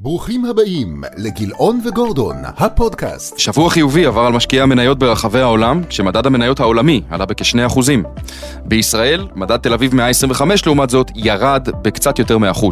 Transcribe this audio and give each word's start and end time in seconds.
ברוכים 0.00 0.44
הבאים 0.44 1.02
לגילאון 1.16 1.80
וגורדון, 1.84 2.36
הפודקאסט. 2.56 3.38
שבוע 3.38 3.70
חיובי 3.70 4.06
עבר 4.06 4.20
על 4.20 4.32
משקיעי 4.32 4.62
המניות 4.62 4.98
ברחבי 4.98 5.40
העולם, 5.40 5.82
כשמדד 5.88 6.26
המניות 6.26 6.60
העולמי 6.60 7.02
עלה 7.10 7.26
בכ-2%. 7.26 7.80
בישראל, 8.64 9.26
מדד 9.34 9.56
תל 9.56 9.72
אביב 9.72 9.94
125 9.94 10.66
לעומת 10.66 10.90
זאת, 10.90 11.10
ירד 11.14 11.68
בקצת 11.82 12.18
יותר 12.18 12.38
מ-1%. 12.38 12.64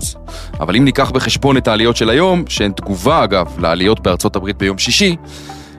אבל 0.61 0.77
אם 0.77 0.85
ניקח 0.85 1.11
בחשבון 1.11 1.57
את 1.57 1.69
העליות 1.69 1.97
של 1.97 2.11
היום, 2.11 2.45
שהן 2.49 2.73
תגובה 2.73 3.25
אגב 3.25 3.59
לעליות 3.59 4.01
בארצות 4.01 4.37
הברית 4.37 4.59
ביום 4.59 4.79
שישי, 4.79 5.17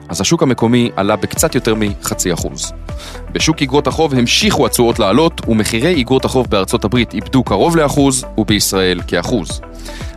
אז 0.08 0.20
השוק 0.20 0.42
המקומי 0.42 0.90
עלה 0.96 1.16
בקצת 1.16 1.54
יותר 1.54 1.74
מחצי 1.76 2.32
אחוז. 2.32 2.72
בשוק 3.32 3.60
איגרות 3.60 3.86
החוב 3.86 4.14
המשיכו 4.14 4.66
התשואות 4.66 4.98
לעלות, 4.98 5.48
ומחירי 5.48 5.94
איגרות 5.94 6.24
החוב 6.24 6.46
בארצות 6.50 6.84
הברית 6.84 7.14
איבדו 7.14 7.44
קרוב 7.44 7.76
לאחוז, 7.76 8.24
ובישראל 8.38 9.00
כאחוז. 9.06 9.60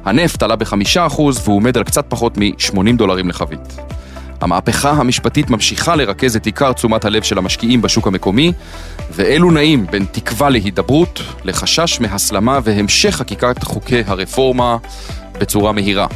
הנפט 0.06 0.44
עלה 0.44 0.56
בחמישה 0.56 1.06
אחוז 1.06 1.42
והוא 1.44 1.56
עומד 1.56 1.78
על 1.78 1.84
קצת 1.84 2.06
פחות 2.08 2.38
מ-80 2.38 2.98
דולרים 2.98 3.30
לחבית. 3.30 3.78
המהפכה 4.42 4.92
המשפטית 4.92 5.50
ממשיכה 5.50 5.96
לרכז 5.96 6.36
את 6.36 6.46
עיקר 6.46 6.74
תשומת 6.74 7.06
הלב 7.06 7.24
של 7.24 7.38
המשקיעים 7.38 7.82
בשוק 7.82 8.08
המקומי, 8.08 8.54
ואלו 9.12 9.52
נעים 9.52 9.86
בין 9.92 10.06
תקווה 10.12 10.50
להידברות, 10.50 11.22
לחשש 11.44 12.02
מהסלמה 12.02 12.60
והמשך 12.64 13.16
חקיקת 13.16 13.64
חוקי 13.64 14.04
הרפורמה 14.08 14.78
בצורה 15.40 15.72
מהירה. 15.72 16.08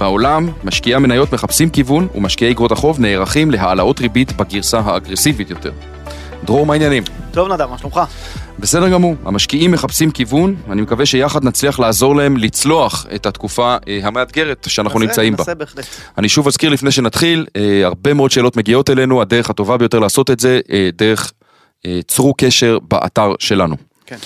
בעולם, 0.00 0.48
משקיעי 0.64 0.94
המניות 0.94 1.32
מחפשים 1.32 1.70
כיוון 1.70 2.08
ומשקיעי 2.14 2.52
אגרות 2.52 2.72
החוב 2.72 3.00
נערכים 3.00 3.50
להעלאות 3.50 4.00
ריבית 4.00 4.32
בגרסה 4.36 4.80
האגרסיבית 4.80 5.50
יותר. 5.50 5.72
דרור, 6.44 6.66
מה 6.66 6.72
העניינים? 6.72 7.02
טוב 7.30 7.52
נדב, 7.52 7.66
מה 7.70 7.78
שלומך? 7.78 8.00
בסדר 8.58 8.88
גמור, 8.88 9.14
המשקיעים 9.24 9.70
מחפשים 9.70 10.10
כיוון, 10.10 10.56
אני 10.70 10.82
מקווה 10.82 11.06
שיחד 11.06 11.44
נצליח 11.44 11.78
לעזור 11.78 12.16
להם 12.16 12.36
לצלוח 12.36 13.06
את 13.14 13.26
התקופה 13.26 13.76
אה, 13.88 14.00
המאתגרת 14.02 14.66
שאנחנו 14.68 14.98
ננסה, 14.98 15.10
נמצאים 15.10 15.32
בה. 15.36 15.38
ננסה 15.38 15.54
בהחלט. 15.54 15.86
אני 16.18 16.28
שוב 16.28 16.46
אזכיר 16.46 16.70
לפני 16.70 16.90
שנתחיל, 16.90 17.46
אה, 17.56 17.82
הרבה 17.84 18.14
מאוד 18.14 18.30
שאלות 18.30 18.56
מגיעות 18.56 18.90
אלינו, 18.90 19.22
הדרך 19.22 19.50
הטובה 19.50 19.76
ביותר 19.76 19.98
לעשות 19.98 20.30
את 20.30 20.40
זה, 20.40 20.60
אה, 20.72 20.90
דרך 20.98 21.32
אה, 21.86 22.00
צרו 22.06 22.34
קשר 22.38 22.78
באתר 22.88 23.32
שלנו. 23.38 23.89
כן. 24.10 24.16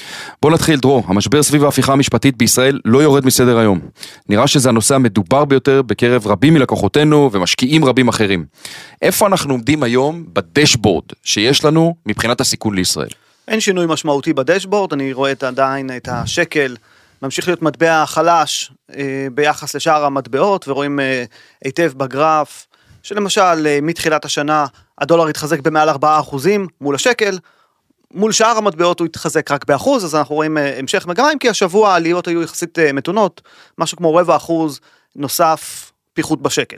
בוא 0.42 0.50
נתחיל, 0.50 0.80
דרור, 0.80 1.04
המשבר 1.06 1.42
סביב 1.42 1.64
ההפיכה 1.64 1.92
המשפטית 1.92 2.36
בישראל 2.36 2.80
לא 2.84 2.98
יורד 2.98 3.26
מסדר 3.26 3.58
היום. 3.58 3.80
נראה 4.28 4.46
שזה 4.46 4.68
הנושא 4.68 4.94
המדובר 4.94 5.44
ביותר 5.44 5.82
בקרב 5.82 6.26
רבים 6.26 6.54
מלקוחותינו 6.54 7.30
ומשקיעים 7.32 7.84
רבים 7.84 8.08
אחרים. 8.08 8.44
איפה 9.02 9.26
אנחנו 9.26 9.54
עומדים 9.54 9.82
היום 9.82 10.24
בדשבורד 10.32 11.04
שיש 11.24 11.64
לנו 11.64 11.94
מבחינת 12.06 12.40
הסיכון 12.40 12.74
לישראל? 12.74 13.08
אין 13.48 13.60
שינוי 13.60 13.86
משמעותי 13.88 14.32
בדשבורד, 14.32 14.92
אני 14.92 15.12
רואה 15.12 15.32
את 15.32 15.42
עדיין 15.42 15.90
את 15.96 16.08
השקל 16.12 16.76
ממשיך 17.22 17.48
להיות 17.48 17.62
מטבע 17.62 18.06
חלש 18.06 18.72
אה, 18.96 19.26
ביחס 19.34 19.74
לשאר 19.74 20.04
המטבעות, 20.04 20.68
ורואים 20.68 21.00
אה, 21.00 21.24
היטב 21.64 21.92
בגרף, 21.96 22.66
שלמשל 23.02 23.66
אה, 23.66 23.78
מתחילת 23.82 24.24
השנה 24.24 24.66
הדולר 24.98 25.26
התחזק 25.26 25.60
במעל 25.60 25.88
4% 25.90 25.94
מול 26.80 26.94
השקל, 26.94 27.38
מול 28.10 28.32
שאר 28.32 28.56
המטבעות 28.58 29.00
הוא 29.00 29.06
התחזק 29.06 29.50
רק 29.50 29.64
באחוז, 29.64 30.04
אז 30.04 30.14
אנחנו 30.14 30.34
רואים 30.34 30.58
אה, 30.58 30.78
המשך 30.78 31.06
מגמה, 31.06 31.32
אם 31.32 31.38
כי 31.38 31.48
השבוע 31.48 31.90
העליות 31.90 32.28
היו 32.28 32.42
יחסית 32.42 32.78
אה, 32.78 32.92
מתונות, 32.92 33.42
משהו 33.78 33.96
כמו 33.96 34.14
רבע 34.14 34.36
אחוז 34.36 34.80
נוסף 35.16 35.92
פיחות 36.12 36.42
בשקל. 36.42 36.76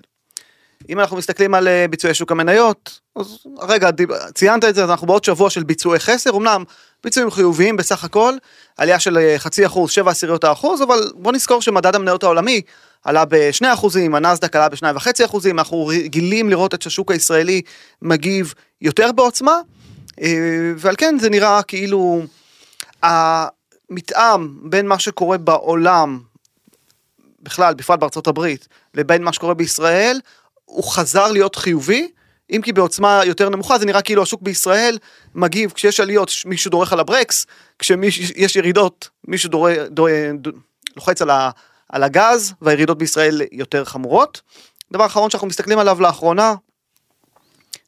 אם 0.88 1.00
אנחנו 1.00 1.16
מסתכלים 1.16 1.54
על 1.54 1.69
אה, 1.69 1.86
ביצועי 1.91 2.14
שוק 2.14 2.32
המניות, 2.32 3.00
אז 3.16 3.38
רגע, 3.58 3.91
ציינת 4.34 4.64
את 4.64 4.74
זה, 4.74 4.84
אז 4.84 4.91
אנחנו 4.91 5.06
בעוד 5.06 5.24
שבוע 5.24 5.50
של 5.50 5.62
ביצועי 5.62 6.00
חסר, 6.00 6.30
אמנם 6.30 6.64
ביצועים 7.04 7.30
חיוביים 7.30 7.77
בסך 7.77 8.04
הכל, 8.04 8.34
עלייה 8.77 9.00
של 9.00 9.34
חצי 9.38 9.66
אחוז, 9.66 9.91
שבע 9.91 10.10
עשיריות 10.10 10.44
האחוז, 10.44 10.82
אבל 10.82 11.10
בוא 11.14 11.32
נזכור 11.32 11.62
שמדד 11.62 11.94
המניות 11.94 12.22
העולמי 12.22 12.62
עלה 13.04 13.24
בשני 13.28 13.72
אחוזים, 13.72 14.14
הנסדק 14.14 14.56
עלה 14.56 14.69
בשניים 14.69 14.97
וחצי 14.97 15.24
אחוזים, 15.24 15.58
אנחנו 15.58 15.86
רגילים 15.86 16.50
לראות 16.50 16.74
את 16.74 16.86
השוק 16.86 17.10
הישראלי 17.10 17.62
מגיב 18.02 18.54
יותר 18.80 19.12
בעוצמה, 19.12 19.60
ועל 20.77 20.95
כן 20.98 21.19
זה 21.19 21.31
נראה 21.31 21.62
כאילו 21.62 22.22
המתאם 23.03 24.71
בין 24.71 24.87
מה 24.87 24.99
שקורה 24.99 25.38
בעולם, 25.38 26.21
בכלל, 27.43 27.75
בפרט 27.75 27.99
בארצות 28.00 28.26
הברית, 28.26 28.69
לבין 28.94 29.22
מה 29.22 29.32
שקורה 29.32 29.55
בישראל, 29.55 30.21
הוא 30.65 30.84
חזר 30.84 31.32
להיות 31.32 31.56
חיובי, 31.56 32.10
אם 32.50 32.60
כי 32.65 32.72
בעוצמה 32.72 33.21
יותר 33.25 33.49
נמוכה, 33.49 33.78
זה 33.78 33.87
נראה 33.87 34.03
כאילו 34.03 34.22
השוק 34.22 34.43
בישראל 34.43 34.99
מגיב, 35.34 35.71
כשיש 35.71 36.00
עליות 36.00 36.31
מישהו 36.44 36.71
דורך 36.71 36.93
על 36.93 37.00
הברקס, 37.00 37.47
כשיש 37.78 38.56
ירידות 38.56 39.09
מישהו 39.28 39.50
דור, 39.50 39.69
דור, 39.87 40.09
דור, 40.34 40.53
לוחץ 40.97 41.22
על, 41.22 41.31
ה, 41.31 41.50
על 41.88 42.03
הגז, 42.03 42.55
והירידות 42.62 42.99
בישראל 42.99 43.43
יותר 43.53 43.84
חמורות. 43.84 44.43
דבר 44.93 45.06
אחרון 45.06 45.31
שאנחנו 45.31 45.47
מסתכלים 45.47 45.78
עליו 45.78 46.00
לאחרונה, 46.00 46.55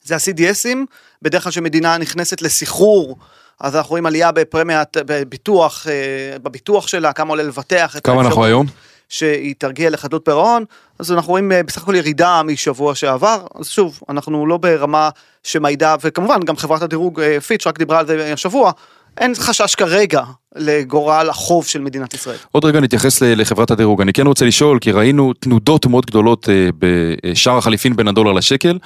זה 0.03 0.15
ה-CDSים, 0.15 0.79
בדרך 1.23 1.43
כלל 1.43 1.53
כשמדינה 1.53 1.99
נכנסת 1.99 2.43
לסחרור, 2.43 3.17
אז 3.61 3.77
אנחנו 3.77 3.91
רואים 3.91 4.07
עלייה 4.07 4.33
בפרמיית, 4.33 4.97
בביטוח, 5.07 5.87
אה, 5.89 6.39
בביטוח 6.39 6.87
שלה, 6.89 7.13
כמה 7.13 7.31
עולה 7.31 7.43
לבטח. 7.43 7.97
כמה 8.05 8.21
אנחנו 8.21 8.45
היום? 8.45 8.67
שהיא 9.09 9.55
תרגיע 9.59 9.91
לחדלות 9.91 10.25
פירעון, 10.25 10.65
אז 10.99 11.13
אנחנו 11.13 11.31
רואים 11.31 11.53
אה, 11.53 11.63
בסך 11.63 11.83
הכל 11.83 11.95
ירידה 11.95 12.43
משבוע 12.43 12.95
שעבר, 12.95 13.47
אז 13.61 13.69
שוב, 13.69 14.01
אנחנו 14.09 14.47
לא 14.47 14.57
ברמה 14.57 15.11
שמעידה, 15.43 15.97
וכמובן 16.03 16.41
גם 16.41 16.57
חברת 16.57 16.83
הדירוג 16.83 17.21
אה, 17.21 17.41
פיץ' 17.41 17.67
רק 17.67 17.79
דיברה 17.79 17.99
על 17.99 18.07
זה 18.07 18.33
השבוע, 18.33 18.73
אין 19.19 19.35
חשש 19.35 19.75
כרגע 19.75 20.23
לגורל 20.57 21.31
החוב 21.31 21.67
של 21.67 21.81
מדינת 21.81 22.15
ישראל. 22.15 22.37
עוד 22.53 22.65
רגע 22.65 22.81
נתייחס 22.81 23.23
לחברת 23.23 23.71
הדירוג. 23.71 24.01
אני 24.01 24.13
כן 24.13 24.27
רוצה 24.27 24.45
לשאול, 24.45 24.79
כי 24.79 24.93
ראינו 24.93 25.33
תנודות 25.33 25.87
מאוד 25.87 26.07
גדולות 26.07 26.49
בשער 26.79 27.59
החליפין 27.59 27.97
בין 27.97 28.09
הדולר 28.09 28.33
לשקל. 28.33 28.79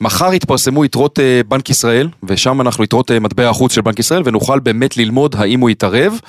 מחר 0.00 0.34
יתפרסמו 0.34 0.84
יתרות 0.84 1.18
אה, 1.18 1.40
בנק 1.48 1.70
ישראל, 1.70 2.08
ושם 2.22 2.60
אנחנו 2.60 2.84
יתרות 2.84 3.10
אה, 3.10 3.20
מטבע 3.20 3.48
החוץ 3.48 3.74
של 3.74 3.80
בנק 3.80 3.98
ישראל, 3.98 4.22
ונוכל 4.24 4.60
באמת 4.60 4.96
ללמוד 4.96 5.36
האם 5.38 5.60
הוא 5.60 5.70
יתערב, 5.70 6.20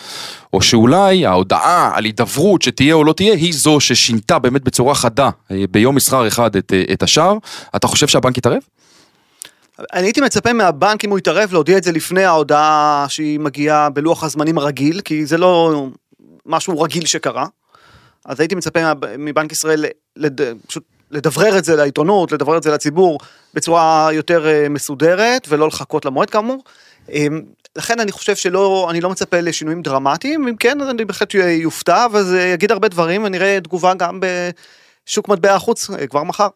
או 0.54 0.62
שאולי 0.62 1.26
ההודעה 1.26 1.92
על 1.94 2.06
הידברות 2.06 2.62
שתהיה 2.62 2.94
או 2.94 3.04
לא 3.04 3.14
תהיה, 3.14 3.34
היא 3.34 3.54
זו 3.54 3.80
ששינתה 3.80 4.40
באמת 4.40 4.64
בצורה 4.64 4.96
חדה 4.96 5.30
אה, 5.52 5.64
ביום 5.72 5.96
מסחר 5.96 6.28
אחד 6.28 6.56
את, 6.56 6.74
את 6.94 7.04
השער. 7.04 7.38
אתה 7.76 7.88
חושב 7.88 8.08
שהבנק 8.08 8.38
יתערב? 8.38 8.62
אני 9.94 10.08
הייתי 10.08 10.22
מצפה 10.22 10.54
מהבנק 10.54 11.06
אם 11.06 11.10
הוא 11.10 11.20
יתערב 11.20 11.54
להודיע 11.54 11.78
את 11.78 11.84
זה 11.84 11.92
לפני 11.92 12.24
ההודעה 12.24 13.06
שהיא 13.10 13.40
מגיעה 13.40 13.90
בלוח 13.90 14.24
הזמנים 14.24 14.58
הרגיל, 14.58 15.02
כי 15.02 15.26
זה 15.26 15.38
לא 15.38 15.86
משהו 16.46 16.82
רגיל 16.82 17.06
שקרה. 17.06 17.46
אז 18.26 18.40
הייתי 18.40 18.56
מצפה 18.56 18.80
מבנק 19.18 19.52
ישראל 19.52 19.86
לד... 20.16 20.42
פשוט 20.68 20.84
לדברר 21.12 21.58
את 21.58 21.66
זה 21.66 21.76
לעיתונות, 21.76 22.32
לדברר 22.32 22.58
את 22.58 22.64
זה 22.64 22.72
לציבור 22.72 23.20
בצורה 23.54 24.10
יותר 24.14 24.48
אה, 24.48 24.70
מסודרת 24.70 25.48
ולא 25.50 25.68
לחכות 25.68 26.06
למועד 26.06 26.30
כאמור. 26.30 26.64
אמ, 27.12 27.42
לכן 27.76 28.00
אני 28.00 28.12
חושב 28.12 28.36
שלא, 28.36 28.88
אני 28.90 29.02
לא 29.02 29.10
מצפה 29.10 29.40
לשינויים 29.40 29.82
דרמטיים, 29.82 30.48
אם 30.48 30.56
כן 30.56 30.82
אז 30.82 30.90
אני 30.90 31.06
בהחלט 31.06 31.34
יופתע 31.34 32.08
וזה 32.14 32.48
יגיד 32.48 32.72
הרבה 32.72 32.88
דברים 32.88 33.24
ונראה 33.24 33.60
תגובה 33.64 33.94
גם 33.94 34.20
בשוק 35.06 35.30
מטבע 35.30 35.56
החוץ 35.56 35.90
אה, 35.90 36.08
כבר 36.08 36.24
מחר. 36.24 36.48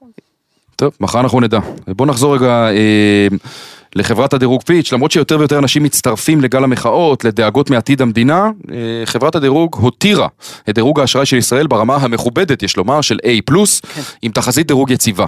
טוב, 0.75 0.97
מחר 0.99 1.19
אנחנו 1.19 1.39
נדע. 1.39 1.59
בוא 1.87 2.05
נחזור 2.05 2.35
רגע 2.35 2.69
אה, 2.69 3.27
לחברת 3.95 4.33
הדירוג 4.33 4.63
פיץ', 4.63 4.93
למרות 4.93 5.11
שיותר 5.11 5.39
ויותר 5.39 5.59
אנשים 5.59 5.83
מצטרפים 5.83 6.41
לגל 6.41 6.63
המחאות, 6.63 7.23
לדאגות 7.23 7.69
מעתיד 7.69 8.01
המדינה, 8.01 8.49
אה, 8.71 9.05
חברת 9.05 9.35
הדירוג 9.35 9.75
הותירה 9.75 10.27
את 10.69 10.75
דירוג 10.75 10.99
האשראי 10.99 11.25
של 11.25 11.37
ישראל 11.37 11.67
ברמה 11.67 11.95
המכובדת, 11.95 12.63
יש 12.63 12.77
לומר, 12.77 13.01
של 13.01 13.19
A+, 13.23 13.55
כן. 13.95 14.01
עם 14.21 14.31
תחזית 14.31 14.67
דירוג 14.67 14.91
יציבה. 14.91 15.25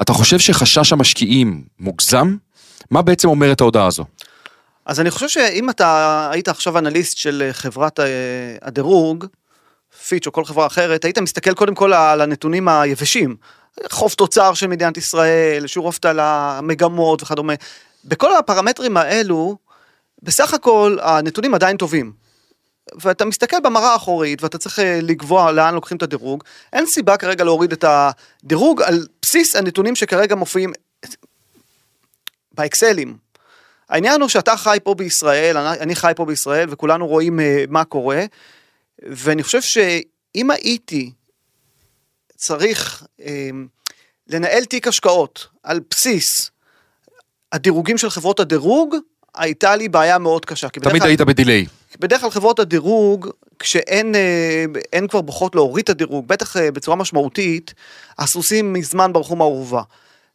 אתה 0.00 0.12
חושב 0.12 0.38
שחשש 0.38 0.92
המשקיעים 0.92 1.62
מוגזם? 1.80 2.36
מה 2.90 3.02
בעצם 3.02 3.28
אומרת 3.28 3.60
ההודעה 3.60 3.86
הזו? 3.86 4.04
אז 4.86 5.00
אני 5.00 5.10
חושב 5.10 5.28
שאם 5.28 5.70
אתה 5.70 6.28
היית 6.32 6.48
עכשיו 6.48 6.78
אנליסט 6.78 7.16
של 7.16 7.48
חברת 7.52 8.00
אה, 8.00 8.06
הדירוג, 8.62 9.24
פיץ' 10.08 10.26
או 10.26 10.32
כל 10.32 10.44
חברה 10.44 10.66
אחרת, 10.66 11.04
היית 11.04 11.18
מסתכל 11.18 11.54
קודם 11.54 11.74
כל 11.74 11.92
על 11.92 12.20
הנתונים 12.20 12.68
היבשים. 12.68 13.36
חוב 13.90 14.12
תוצר 14.12 14.54
של 14.54 14.66
מדינת 14.66 14.96
ישראל, 14.96 15.66
שיעור 15.66 15.88
אבטלה, 15.88 16.60
מגמות 16.62 17.22
וכדומה. 17.22 17.54
בכל 18.04 18.36
הפרמטרים 18.36 18.96
האלו, 18.96 19.56
בסך 20.22 20.54
הכל 20.54 20.96
הנתונים 21.02 21.54
עדיין 21.54 21.76
טובים. 21.76 22.12
ואתה 23.00 23.24
מסתכל 23.24 23.60
במראה 23.60 23.92
האחורית 23.92 24.42
ואתה 24.42 24.58
צריך 24.58 24.78
אה, 24.78 24.98
לקבוע 25.02 25.52
לאן 25.52 25.74
לוקחים 25.74 25.96
את 25.96 26.02
הדירוג, 26.02 26.44
אין 26.72 26.86
סיבה 26.86 27.16
כרגע 27.16 27.44
להוריד 27.44 27.72
את 27.72 27.84
הדירוג 27.88 28.82
על 28.82 29.06
בסיס 29.22 29.56
הנתונים 29.56 29.96
שכרגע 29.96 30.34
מופיעים 30.34 30.72
באקסלים. 32.52 33.16
העניין 33.88 34.20
הוא 34.20 34.28
שאתה 34.28 34.56
חי 34.56 34.78
פה 34.82 34.94
בישראל, 34.94 35.56
אני, 35.56 35.94
חי 35.94 36.12
פה 36.16 36.24
בישראל 36.24 36.68
וכולנו 36.70 37.06
רואים 37.06 37.38
uh, 37.38 37.42
מה 37.68 37.84
קורה, 37.84 38.24
ואני 39.02 39.42
חושב 39.42 39.62
שאם 39.62 40.50
הייתי 40.50 41.12
צריך 42.38 43.04
uh, 43.20 43.24
לנהל 44.28 44.64
תיק 44.64 44.88
השקעות 44.88 45.46
על 45.62 45.80
בסיס 45.90 46.50
הדירוגים 47.52 47.98
של 47.98 48.10
חברות 48.10 48.40
הדירוג, 48.40 48.96
הייתה 49.34 49.76
לי 49.76 49.88
בעיה 49.88 50.18
מאוד 50.18 50.44
קשה. 50.44 50.68
תמיד 50.68 51.02
היית 51.02 51.20
בדיליי. 51.20 51.66
בדרך 52.00 52.20
כלל 52.20 52.30
חברות 52.30 52.58
הדירוג, 52.58 53.28
כשאין 53.58 54.14
אה, 54.14 54.64
אין 54.92 55.08
כבר 55.08 55.20
בוחרות 55.20 55.54
להוריד 55.54 55.82
את 55.82 55.88
הדירוג, 55.88 56.28
בטח 56.28 56.56
אה, 56.56 56.70
בצורה 56.70 56.96
משמעותית, 56.96 57.74
הסוסים 58.18 58.72
מזמן 58.72 59.12
ברחו 59.12 59.36
מהאורווה. 59.36 59.82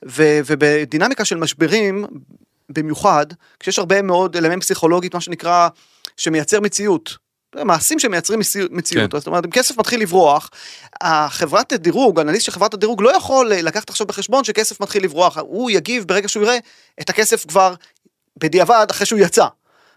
ובדינמיקה 0.04 1.26
של 1.26 1.38
משברים, 1.38 2.06
במיוחד, 2.70 3.26
כשיש 3.60 3.80
הרבה 3.80 4.02
מאוד 4.02 4.36
אלמנט 4.38 4.64
פסיכולוגית, 4.64 5.14
מה 5.14 5.22
שנקרא, 5.22 5.68
שמייצר 6.18 6.60
מציאות. 6.60 7.18
מעשים 7.66 8.00
שמייצרים 8.00 8.40
מציאות, 8.72 9.12
כן. 9.12 9.18
זאת 9.18 9.28
אומרת, 9.28 9.46
אם 9.46 9.52
כסף 9.52 9.78
מתחיל 9.78 10.02
לברוח, 10.02 10.50
החברת 11.02 11.72
הדירוג, 11.72 12.20
האנליסט 12.20 12.46
של 12.46 12.52
חברת 12.52 12.74
הדירוג 12.74 13.02
לא 13.02 13.16
יכול 13.18 13.50
לקחת 13.50 13.90
עכשיו 13.90 14.08
בחשבון 14.08 14.44
שכסף 14.44 14.82
מתחיל 14.82 15.04
לברוח, 15.04 15.38
הוא 15.38 15.72
יגיב 15.72 16.04
ברגע 16.08 16.28
שהוא 16.28 16.44
יראה 16.44 16.58
את 17.02 17.10
הכסף 17.10 17.46
כבר 17.46 17.74
בדיעבד 18.38 18.88
אחרי 18.92 19.06
שהוא 19.06 19.20
יצא. 19.20 19.46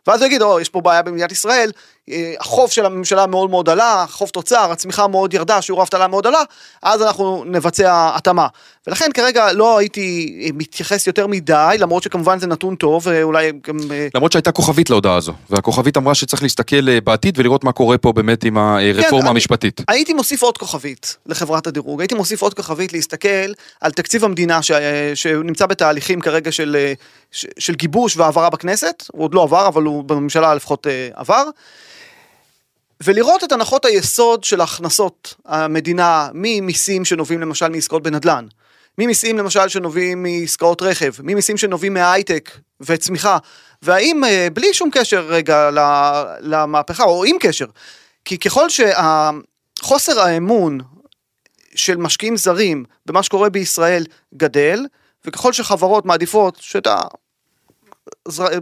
ואז 0.06 0.20
הוא 0.20 0.26
יגיד, 0.26 0.42
או, 0.42 0.60
יש 0.60 0.68
פה 0.68 0.80
בעיה 0.80 1.02
במדינת 1.02 1.32
ישראל, 1.32 1.70
החוב 2.40 2.70
של 2.70 2.86
הממשלה 2.86 3.26
מאוד 3.26 3.50
מאוד 3.50 3.68
עלה, 3.68 4.04
חוב 4.08 4.28
תוצר, 4.28 4.72
הצמיחה 4.72 5.06
מאוד 5.06 5.34
ירדה, 5.34 5.62
שיעור 5.62 5.80
האבטלה 5.80 6.08
מאוד 6.08 6.26
עלה, 6.26 6.42
אז 6.82 7.02
אנחנו 7.02 7.44
נבצע 7.46 8.10
התאמה. 8.16 8.46
ולכן 8.86 9.10
כרגע 9.14 9.52
לא 9.52 9.78
הייתי 9.78 10.38
אה, 10.42 10.48
מתייחס 10.54 11.06
יותר 11.06 11.26
מדי, 11.26 11.76
למרות 11.78 12.02
שכמובן 12.02 12.38
זה 12.38 12.46
נתון 12.46 12.76
טוב, 12.76 13.02
ואולי 13.06 13.52
גם... 13.68 13.78
אה, 13.90 14.08
למרות 14.14 14.32
שהייתה 14.32 14.52
כוכבית 14.52 14.90
להודעה 14.90 15.16
הזו, 15.16 15.32
והכוכבית 15.50 15.96
אמרה 15.96 16.14
שצריך 16.14 16.42
להסתכל 16.42 16.88
אה, 16.88 17.00
בעתיד 17.00 17.38
ולראות 17.38 17.64
מה 17.64 17.72
קורה 17.72 17.98
פה 17.98 18.12
באמת 18.12 18.44
עם 18.44 18.58
הרפורמה 18.58 19.22
כן, 19.22 19.28
המשפטית. 19.28 19.80
הייתי 19.88 20.12
מוסיף 20.12 20.42
עוד 20.42 20.58
כוכבית 20.58 21.16
לחברת 21.26 21.66
הדירוג, 21.66 22.00
הייתי 22.00 22.14
מוסיף 22.14 22.42
עוד 22.42 22.54
כוכבית 22.54 22.92
להסתכל 22.92 23.52
על 23.80 23.92
תקציב 23.92 24.24
המדינה 24.24 24.62
ש... 24.62 24.72
שנמצא 25.14 25.66
בתהליכים 25.66 26.20
כרגע 26.20 26.52
של, 26.52 26.76
של 27.58 27.74
גיבוש 27.74 28.16
והעברה 28.16 28.50
בכנסת, 28.50 29.04
הוא 29.12 29.24
עוד 29.24 29.34
לא 29.34 29.42
עבר, 29.42 29.68
אבל 29.68 29.82
הוא 29.82 30.04
בממשלה 30.04 30.54
לפחות 30.54 30.86
עבר. 31.14 31.44
ולראות 33.04 33.44
את 33.44 33.52
הנחות 33.52 33.84
היסוד 33.84 34.44
של 34.44 34.60
הכנסות 34.60 35.34
המדינה 35.44 36.28
ממיסים 36.34 37.04
שנובעים 37.04 37.40
למשל 37.40 37.68
מעסקאות 37.68 38.02
בנדל"ן, 38.02 38.46
ממיסים 38.98 39.38
למשל 39.38 39.68
שנובעים 39.68 40.22
מעסקאות 40.22 40.82
רכב, 40.82 41.12
ממיסים 41.22 41.56
שנובעים 41.56 41.94
מהייטק 41.94 42.50
וצמיחה, 42.80 43.38
והאם 43.82 44.24
אה, 44.24 44.48
בלי 44.52 44.74
שום 44.74 44.90
קשר 44.92 45.26
רגע 45.26 45.70
למהפכה, 46.40 47.04
או 47.04 47.24
עם 47.24 47.36
קשר, 47.40 47.66
כי 48.24 48.38
ככל 48.38 48.68
שהחוסר 48.70 50.20
האמון 50.20 50.80
של 51.74 51.96
משקיעים 51.96 52.36
זרים 52.36 52.84
במה 53.06 53.22
שקורה 53.22 53.50
בישראל 53.50 54.04
גדל, 54.34 54.86
וככל 55.24 55.52
שחברות 55.52 56.06
מעדיפות 56.06 56.58
שאת 56.60 56.86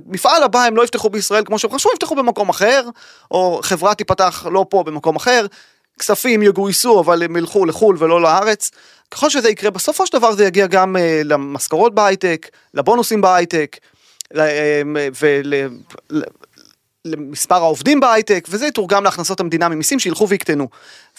מפעל 0.06 0.42
הבא 0.42 0.64
הם 0.64 0.76
לא 0.76 0.84
יפתחו 0.84 1.10
בישראל 1.10 1.44
כמו 1.44 1.58
שהם 1.58 1.70
חשבו, 1.70 1.90
יפתחו 1.92 2.14
במקום 2.14 2.48
אחר, 2.48 2.88
או 3.30 3.60
חברה 3.62 3.94
תיפתח 3.94 4.46
לא 4.50 4.66
פה 4.70 4.82
במקום 4.82 5.16
אחר, 5.16 5.46
כספים 5.98 6.42
יגויסו 6.42 7.00
אבל 7.00 7.22
הם 7.22 7.36
ילכו 7.36 7.66
לחו"ל 7.66 7.96
ולא 7.98 8.22
לארץ. 8.22 8.70
ככל 9.10 9.30
שזה 9.30 9.50
יקרה, 9.50 9.70
בסופו 9.70 10.06
של 10.06 10.18
דבר 10.18 10.32
זה 10.32 10.44
יגיע 10.44 10.66
גם 10.66 10.96
uh, 10.96 10.98
למשכורות 11.24 11.94
בהייטק, 11.94 12.48
לבונוסים 12.74 13.20
בהייטק, 13.20 13.76
ולמספר 17.06 17.54
העובדים 17.54 18.00
בהייטק, 18.00 18.46
וזה 18.50 18.66
יתורגם 18.66 19.04
להכנסות 19.04 19.40
המדינה 19.40 19.68
ממיסים 19.68 19.98
שילכו 19.98 20.28
ויקטנו. 20.28 20.68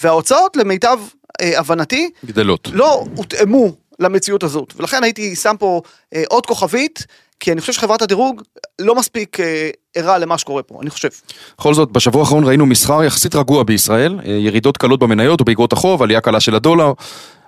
וההוצאות 0.04 0.58
למיטב 0.58 1.00
uh, 1.42 1.46
הבנתי, 1.58 2.10
גדלות. 2.26 2.68
לא 2.74 3.04
הותאמו 3.16 3.76
למציאות 4.00 4.44
הזאת, 4.44 4.74
ולכן 4.76 5.04
הייתי 5.04 5.36
שם 5.36 5.56
פה 5.60 5.82
uh, 5.86 6.18
עוד 6.28 6.46
כוכבית. 6.46 7.06
כי 7.40 7.52
אני 7.52 7.62
חושב 7.62 7.74
שחברת 7.74 8.02
הדירוג 8.02 8.42
לא 8.80 8.96
מספיק 8.96 9.40
אה, 9.40 9.70
ערה 9.96 10.18
למה 10.18 10.38
שקורה 10.38 10.64
פה, 10.64 10.80
אני 10.82 10.90
חושב. 10.90 11.10
בכל 11.58 11.74
זאת, 11.74 11.92
בשבוע 11.92 12.22
האחרון 12.22 12.44
ראינו 12.44 12.66
מסחר 12.66 13.04
יחסית 13.04 13.36
רגוע 13.36 13.64
בישראל, 13.64 14.20
אה, 14.26 14.32
ירידות 14.32 14.78
קלות 14.78 15.00
במניות 15.00 15.42
ובאגרות 15.42 15.74
החוב, 15.74 16.04
עלייה 16.04 16.22
קלה 16.22 16.40
של 16.40 16.56
הדולר. 16.56 16.94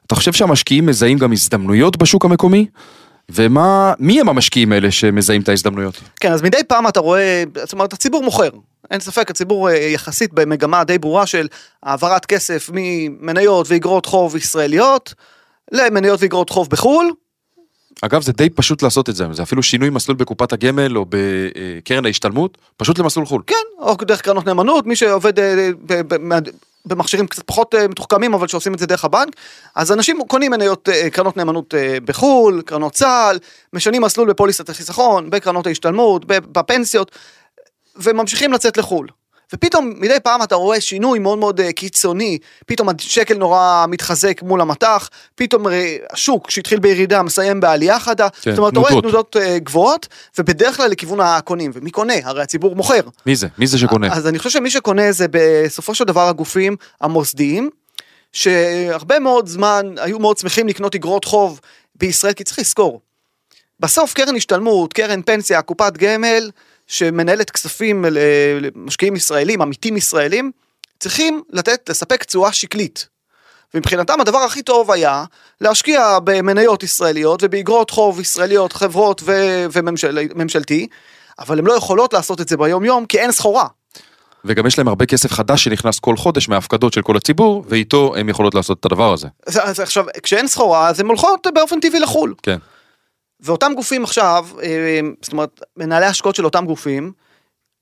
אתה 0.07 0.15
חושב 0.15 0.33
שהמשקיעים 0.33 0.85
מזהים 0.85 1.17
גם 1.17 1.31
הזדמנויות 1.31 1.97
בשוק 1.97 2.25
המקומי? 2.25 2.65
ומה, 3.31 3.93
מי 3.99 4.21
הם 4.21 4.29
המשקיעים 4.29 4.71
האלה 4.71 4.91
שמזהים 4.91 5.41
את 5.41 5.49
ההזדמנויות? 5.49 6.01
כן, 6.19 6.31
אז 6.31 6.41
מדי 6.41 6.63
פעם 6.67 6.87
אתה 6.87 6.99
רואה, 6.99 7.43
זאת 7.55 7.73
אומרת, 7.73 7.93
הציבור 7.93 8.23
מוכר. 8.23 8.49
אין 8.91 8.99
ספק, 8.99 9.31
הציבור 9.31 9.69
אה, 9.69 9.75
יחסית 9.75 10.33
במגמה 10.33 10.83
די 10.83 10.97
ברורה 10.97 11.25
של 11.25 11.47
העברת 11.83 12.25
כסף 12.25 12.69
ממניות 12.73 13.67
ואגרות 13.69 14.05
חוב 14.05 14.35
ישראליות 14.35 15.13
למניות 15.71 16.21
ואגרות 16.21 16.49
חוב 16.49 16.69
בחו"ל, 16.69 17.11
אגב, 18.01 18.21
זה 18.21 18.31
די 18.31 18.49
פשוט 18.49 18.81
לעשות 18.81 19.09
את 19.09 19.15
זה, 19.15 19.25
זה 19.31 19.43
אפילו 19.43 19.63
שינוי 19.63 19.89
מסלול 19.89 20.17
בקופת 20.17 20.53
הגמל 20.53 20.97
או 20.97 21.05
בקרן 21.09 22.05
ההשתלמות, 22.05 22.57
פשוט 22.77 22.99
למסלול 22.99 23.25
חו"ל. 23.25 23.41
כן, 23.47 23.55
או 23.79 23.95
דרך 23.95 24.21
קרנות 24.21 24.45
נאמנות, 24.45 24.85
מי 24.85 24.95
שעובד 24.95 25.39
אה, 25.39 25.69
במכשירים 26.85 27.27
קצת 27.27 27.43
פחות 27.43 27.75
אה, 27.75 27.87
מתוחכמים, 27.87 28.33
אבל 28.33 28.47
שעושים 28.47 28.73
את 28.73 28.79
זה 28.79 28.85
דרך 28.85 29.05
הבנק, 29.05 29.35
אז 29.75 29.91
אנשים 29.91 30.19
קונים 30.27 30.51
מניות, 30.51 30.89
אה, 30.89 31.09
קרנות 31.09 31.37
נאמנות 31.37 31.73
בחו"ל, 32.05 32.61
קרנות 32.65 32.93
צה"ל, 32.93 33.39
משנים 33.73 34.01
מסלול 34.01 34.29
בפוליסת 34.29 34.69
החיסכון, 34.69 35.29
בקרנות 35.29 35.67
ההשתלמות, 35.67 36.25
בפנסיות, 36.25 37.11
וממשיכים 37.95 38.53
לצאת 38.53 38.77
לחו"ל. 38.77 39.07
ופתאום 39.53 39.93
מדי 39.97 40.19
פעם 40.23 40.43
אתה 40.43 40.55
רואה 40.55 40.81
שינוי 40.81 41.19
מאוד 41.19 41.37
מאוד 41.37 41.59
אה, 41.59 41.71
קיצוני, 41.71 42.37
פתאום 42.65 42.89
השקל 42.89 43.37
נורא 43.37 43.85
מתחזק 43.89 44.41
מול 44.41 44.61
המטח, 44.61 45.09
פתאום 45.35 45.67
אה, 45.67 45.97
השוק 46.11 46.51
שהתחיל 46.51 46.79
בירידה 46.79 47.23
מסיים 47.23 47.59
בעלייה 47.59 47.99
חדה, 47.99 48.27
כן, 48.29 48.51
זאת 48.51 48.59
אומרת 48.59 48.71
אתה 48.71 48.79
רואה 48.79 49.01
תנודות 49.01 49.35
אה, 49.39 49.59
גבוהות, 49.59 50.07
ובדרך 50.37 50.77
כלל 50.77 50.91
לכיוון 50.91 51.19
הקונים, 51.19 51.71
ומי 51.73 51.91
קונה? 51.91 52.13
הרי 52.23 52.41
הציבור 52.41 52.75
מוכר. 52.75 53.01
מי 53.25 53.35
זה? 53.35 53.47
מי 53.57 53.67
זה 53.67 53.77
שקונה? 53.77 54.13
אז 54.13 54.27
אני 54.27 54.37
חושב 54.37 54.49
שמי 54.49 54.69
שקונה 54.69 55.11
זה 55.11 55.25
בסופו 55.31 55.95
של 55.95 56.03
דבר 56.03 56.27
הגופים 56.27 56.75
המוסדיים, 57.01 57.69
שהרבה 58.33 59.19
מאוד 59.19 59.47
זמן 59.47 59.85
היו 59.97 60.19
מאוד 60.19 60.37
שמחים 60.37 60.67
לקנות 60.67 60.95
אגרות 60.95 61.25
חוב 61.25 61.59
בישראל, 61.95 62.33
כי 62.33 62.43
צריך 62.43 62.59
לזכור, 62.59 63.01
בסוף 63.79 64.13
קרן 64.13 64.35
השתלמות, 64.35 64.93
קרן 64.93 65.21
פנסיה, 65.21 65.61
קופת 65.61 65.97
גמל, 65.97 66.49
שמנהלת 66.87 67.49
כספים 67.49 68.05
למשקיעים 68.61 69.15
ישראלים, 69.15 69.61
עמיתים 69.61 69.97
ישראלים, 69.97 70.51
צריכים 70.99 71.43
לתת, 71.49 71.89
לספק 71.89 72.23
תשואה 72.23 72.53
שקלית. 72.53 73.07
ומבחינתם 73.73 74.21
הדבר 74.21 74.37
הכי 74.37 74.61
טוב 74.61 74.91
היה 74.91 75.23
להשקיע 75.61 76.19
במניות 76.23 76.83
ישראליות 76.83 77.39
ובאגרות 77.43 77.89
חוב 77.89 78.19
ישראליות, 78.19 78.73
חברות 78.73 79.21
וממשלתי, 79.71 80.27
וממשל, 80.35 80.61
אבל 81.39 81.59
הן 81.59 81.65
לא 81.65 81.73
יכולות 81.73 82.13
לעשות 82.13 82.41
את 82.41 82.49
זה 82.49 82.57
ביום 82.57 82.85
יום 82.85 83.05
כי 83.05 83.19
אין 83.19 83.31
סחורה. 83.31 83.67
וגם 84.45 84.67
יש 84.67 84.77
להם 84.77 84.87
הרבה 84.87 85.05
כסף 85.05 85.31
חדש 85.31 85.63
שנכנס 85.63 85.99
כל 85.99 86.17
חודש 86.17 86.49
מההפקדות 86.49 86.93
של 86.93 87.01
כל 87.01 87.17
הציבור, 87.17 87.65
ואיתו 87.69 88.15
הן 88.15 88.29
יכולות 88.29 88.55
לעשות 88.55 88.79
את 88.79 88.85
הדבר 88.85 89.13
הזה. 89.13 89.27
אז 89.45 89.79
עכשיו, 89.79 90.05
כשאין 90.23 90.47
סחורה, 90.47 90.87
אז 90.87 90.99
הן 90.99 91.05
הולכות 91.05 91.47
באופן 91.53 91.79
טבעי 91.79 91.99
לחו"ל. 91.99 92.33
כן. 92.43 92.57
ואותם 93.39 93.71
גופים 93.75 94.03
עכשיו, 94.03 94.47
אה, 94.63 94.99
זאת 95.21 95.31
אומרת, 95.31 95.61
מנהלי 95.77 96.05
השקעות 96.05 96.35
של 96.35 96.45
אותם 96.45 96.65
גופים, 96.65 97.11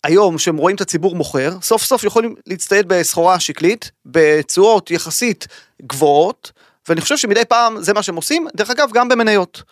היום 0.04 0.38
שהם 0.38 0.58
רואים 0.58 0.76
את 0.76 0.82
הציבור 0.82 1.16
מוכר, 1.16 1.58
סוף 1.62 1.84
סוף 1.84 2.04
יכולים 2.04 2.36
להצטייד 2.48 2.86
בסחורה 2.88 3.40
שקלית, 3.40 3.92
בתשואות 4.06 4.92
יחסית 4.92 5.48
גבוהות, 5.82 6.52
ואני 6.90 7.02
חושב 7.02 7.18
שמדי 7.18 7.46
פעם 7.46 7.82
זה 7.82 7.94
מה 7.94 8.04
שהם 8.04 8.16
עושים, 8.16 8.48
דרך 8.56 8.70
אגב 8.70 8.90
גם 8.94 9.10
במניות. 9.10 9.64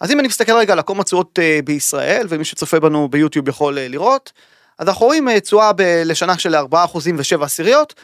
אז 0.00 0.10
אם 0.10 0.20
אני 0.20 0.28
מסתכל 0.28 0.52
רגע 0.52 0.72
על 0.72 0.78
עקום 0.78 1.00
התשואות 1.00 1.38
אה, 1.38 1.60
בישראל, 1.64 2.26
ומי 2.28 2.44
שצופה 2.44 2.80
בנו 2.80 3.08
ביוטיוב 3.08 3.48
יכול 3.48 3.78
אה, 3.78 3.88
לראות, 3.88 4.32
אז 4.78 4.88
אנחנו 4.88 5.06
רואים 5.06 5.38
תשואה 5.38 5.70
לשנה 6.04 6.38
של 6.38 6.54
4% 6.54 6.58
ו-7 6.94 7.44
עשיריות, 7.44 7.94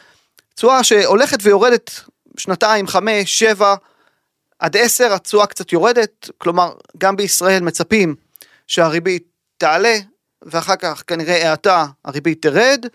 תשואה 0.55 0.83
שהולכת 0.83 1.39
ויורדת 1.41 1.91
שנתיים, 2.37 2.87
5, 2.87 3.39
7, 3.39 3.75
עד 4.59 4.77
10 4.77 5.13
התשואה 5.13 5.45
קצת 5.45 5.73
יורדת, 5.73 6.29
כלומר 6.37 6.73
גם 6.97 7.15
בישראל 7.15 7.63
מצפים 7.63 8.15
שהריבית 8.67 9.23
תעלה 9.57 9.95
ואחר 10.41 10.75
כך 10.75 11.03
כנראה 11.07 11.49
האטה 11.49 11.85
הריבית 12.05 12.41
תרד. 12.41 12.85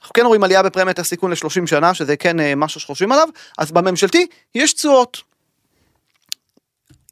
אנחנו 0.00 0.12
כן 0.12 0.26
רואים 0.26 0.44
עלייה 0.44 0.62
בפרמיית 0.62 0.98
הסיכון 0.98 1.30
ל-30 1.30 1.66
שנה 1.66 1.94
שזה 1.94 2.16
כן 2.16 2.40
אה, 2.40 2.54
משהו 2.54 2.80
שחושבים 2.80 3.12
עליו, 3.12 3.28
אז 3.58 3.72
בממשלתי 3.72 4.26
יש 4.54 4.72
תשואות. 4.72 5.22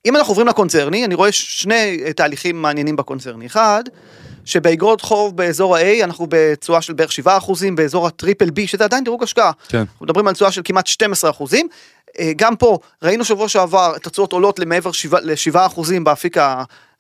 אם 0.06 0.16
אנחנו 0.16 0.30
עוברים 0.30 0.46
לקונצרני, 0.46 1.04
אני 1.04 1.14
רואה 1.14 1.32
שני 1.32 2.02
אה, 2.04 2.12
תהליכים 2.12 2.62
מעניינים 2.62 2.96
בקונצרני. 2.96 3.46
אחד, 3.46 3.82
שבאגרות 4.44 5.00
חוב 5.00 5.36
באזור 5.36 5.76
ה-A 5.76 6.04
אנחנו 6.04 6.26
בתשואה 6.28 6.82
של 6.82 6.92
בערך 6.92 7.10
7%, 7.26 7.30
באזור 7.74 8.06
הטריפל 8.06 8.48
B, 8.48 8.66
שזה 8.66 8.84
עדיין 8.84 9.04
דירוג 9.04 9.22
השקעה. 9.22 9.52
כן. 9.68 9.78
אנחנו 9.78 10.04
מדברים 10.06 10.28
על 10.28 10.34
תשואה 10.34 10.52
של 10.52 10.62
כמעט 10.64 10.88
12%. 10.88 11.56
אה, 12.18 12.32
גם 12.36 12.56
פה 12.56 12.78
ראינו 13.02 13.24
שבוע 13.24 13.48
שעבר 13.48 13.92
את 13.96 14.06
התשואות 14.06 14.32
עולות 14.32 14.58
למעבר 14.58 14.90
ל-7% 15.22 15.80
באפיק, 16.02 16.36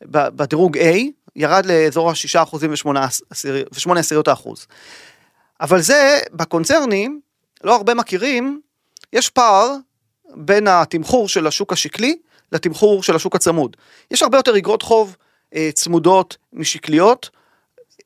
בדירוג 0.02 0.78
A, 0.78 0.82
ירד 1.36 1.66
לאזור 1.66 2.10
ה-6% 2.10 2.56
ו-8 2.60 3.98
עשיריות 3.98 4.28
האחוז. 4.28 4.66
אבל 5.60 5.80
זה, 5.80 6.18
בקונצרנים, 6.32 7.20
לא 7.64 7.76
הרבה 7.76 7.94
מכירים, 7.94 8.60
יש 9.12 9.30
פער 9.30 9.76
בין 10.34 10.68
התמחור 10.68 11.28
של 11.28 11.46
השוק 11.46 11.72
השקלי 11.72 12.16
לתמחור 12.52 13.02
של 13.02 13.16
השוק 13.16 13.34
הצמוד. 13.34 13.76
יש 14.10 14.22
הרבה 14.22 14.38
יותר 14.38 14.56
אגרות 14.56 14.82
חוב 14.82 15.16
אה, 15.54 15.70
צמודות 15.74 16.36
משקליות, 16.52 17.30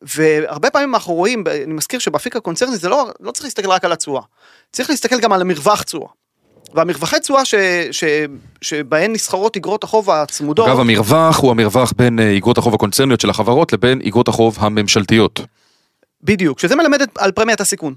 והרבה 0.02 0.70
פעמים 0.70 0.94
אנחנו 0.94 1.14
רואים, 1.14 1.44
אני 1.46 1.72
מזכיר 1.72 1.98
שבאפיק 1.98 2.36
הקונצרני 2.36 2.76
זה 2.76 2.88
לא, 2.88 3.10
לא 3.20 3.30
צריך 3.30 3.44
להסתכל 3.44 3.70
רק 3.70 3.84
על 3.84 3.92
התשואה, 3.92 4.22
צריך 4.72 4.90
להסתכל 4.90 5.20
גם 5.20 5.32
על 5.32 5.40
המרווח 5.40 5.82
תשואה. 5.82 6.08
והמרווחי 6.74 7.20
תשואה 7.20 7.44
ש, 7.44 7.54
ש, 7.90 8.04
שבהן 8.62 9.12
נסחרות 9.12 9.56
אגרות 9.56 9.84
החוב 9.84 10.10
הצמודות, 10.10 10.68
אגב, 10.68 10.80
המרווח 10.80 11.38
הוא 11.38 11.50
המרווח 11.50 11.92
בין 11.96 12.18
אה, 12.18 12.30
איגרות 12.30 12.58
החוב 12.58 12.74
הקונצרניות 12.74 13.20
של 13.20 13.30
החברות 13.30 13.72
לבין 13.72 14.00
איגרות 14.00 14.28
החוב 14.28 14.56
הממשלתיות. 14.60 15.40
בדיוק, 16.22 16.58
שזה 16.58 16.76
מלמד 16.76 17.02
על 17.18 17.32
פרמיית 17.32 17.60
הסיכון. 17.60 17.94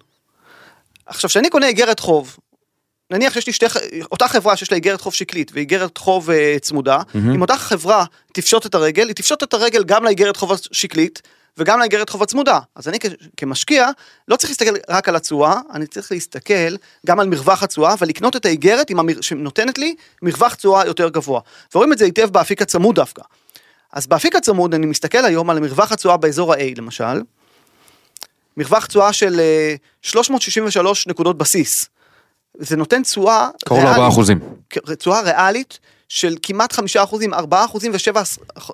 עכשיו, 1.06 1.30
כשאני 1.30 1.50
קונה 1.50 1.68
איגרת 1.68 2.00
חוב, 2.00 2.38
נניח 3.12 3.34
שיש 3.34 3.48
לי 3.48 3.54
שתי, 3.54 3.66
אותה 4.12 4.28
חברה 4.28 4.58
שיש 4.58 4.72
לה 4.72 4.76
איגרת 4.76 5.02
חוב 5.02 5.14
שקלית 5.14 5.52
ואיגרת 5.54 5.98
חוב 5.98 6.30
אה, 6.30 6.56
צמודה, 6.62 7.00
אם 7.16 7.42
אותה 7.42 7.58
חברה 7.58 8.06
תפשוט 8.34 8.66
את 8.66 8.76
הרגל, 8.76 9.08
היא 9.08 9.16
תפשוט 9.16 9.44
את 9.44 9.54
הרגל 9.54 9.84
גם 9.84 10.04
לאיגרת 10.04 10.38
חוב 10.38 10.52
השקלית 10.52 11.22
וגם 11.58 11.80
לאיגרת 11.80 12.10
חוב 12.10 12.24
הצמודה. 12.24 12.60
אז 12.76 12.88
אני 12.88 12.98
כמשקיע 13.38 13.90
לא 14.28 14.36
צריך 14.36 14.50
להסתכל 14.50 14.76
רק 14.90 15.10
על 15.10 15.16
התשואה, 15.16 15.60
אני 15.74 15.88
צריך 15.88 16.12
להסתכל 16.12 16.76
גם 17.06 17.20
על 17.20 17.28
מרווח 17.28 17.64
התשואה 17.64 17.96
ולקנות 18.00 18.36
את 18.36 18.46
האיגרת 18.46 18.90
עם 18.90 19.00
המר... 19.00 19.22
שנותנת 19.22 19.78
לי 19.78 19.96
מרווח 20.22 20.56
תשואה 20.56 20.86
יותר 20.86 21.10
גבוה. 21.10 21.42
ורואים 21.76 21.94
את 21.94 21.98
זה 21.98 22.06
היטב 22.06 22.30
באפיק 22.30 22.62
הצמוד 22.62 22.96
דווקא. 22.96 23.22
אז 23.94 24.08
באפיק 24.08 24.36
הצמוד 24.36 24.74
אני 24.74 24.86
מסתכל 24.86 25.26
היום 25.26 25.50
על 25.50 25.60
מרווח 25.60 25.92
התשואה 25.92 26.18
באזור 26.18 26.54
ה-A 26.54 26.62
למשל, 26.78 27.22
מרווח 28.58 28.86
תשואה 28.86 29.14
של 29.14 29.40
אה, 29.40 29.76
363 30.02 31.08
נקודות 31.08 31.38
בסיס. 31.38 31.90
זה 32.54 32.76
נותן 32.76 33.04
תשואה 33.04 33.50
קרוב 33.66 33.84
ל-4 33.84 34.08
אחוזים. 34.08 34.40
תשואה 34.98 35.22
ריאלית 35.22 35.80
של 36.10 36.36
כמעט 36.44 36.74
5 36.74 36.98
אחוזים, 36.98 37.34
4 37.34 37.66
אחוזים 37.66 37.92
ו-7 37.92 38.18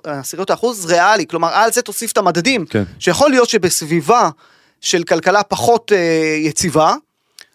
עשיריות 0.04 0.50
האחוז 0.50 0.86
ריאלי, 0.86 1.26
כלומר 1.26 1.48
על 1.48 1.72
זה 1.72 1.82
תוסיף 1.82 2.12
את 2.12 2.18
המדדים, 2.18 2.66
כן. 2.66 2.82
שיכול 2.98 3.30
להיות 3.30 3.48
שבסביבה 3.48 4.30
של 4.80 5.04
כלכלה 5.04 5.42
פחות 5.42 5.92
אה, 5.92 6.36
יציבה, 6.38 6.94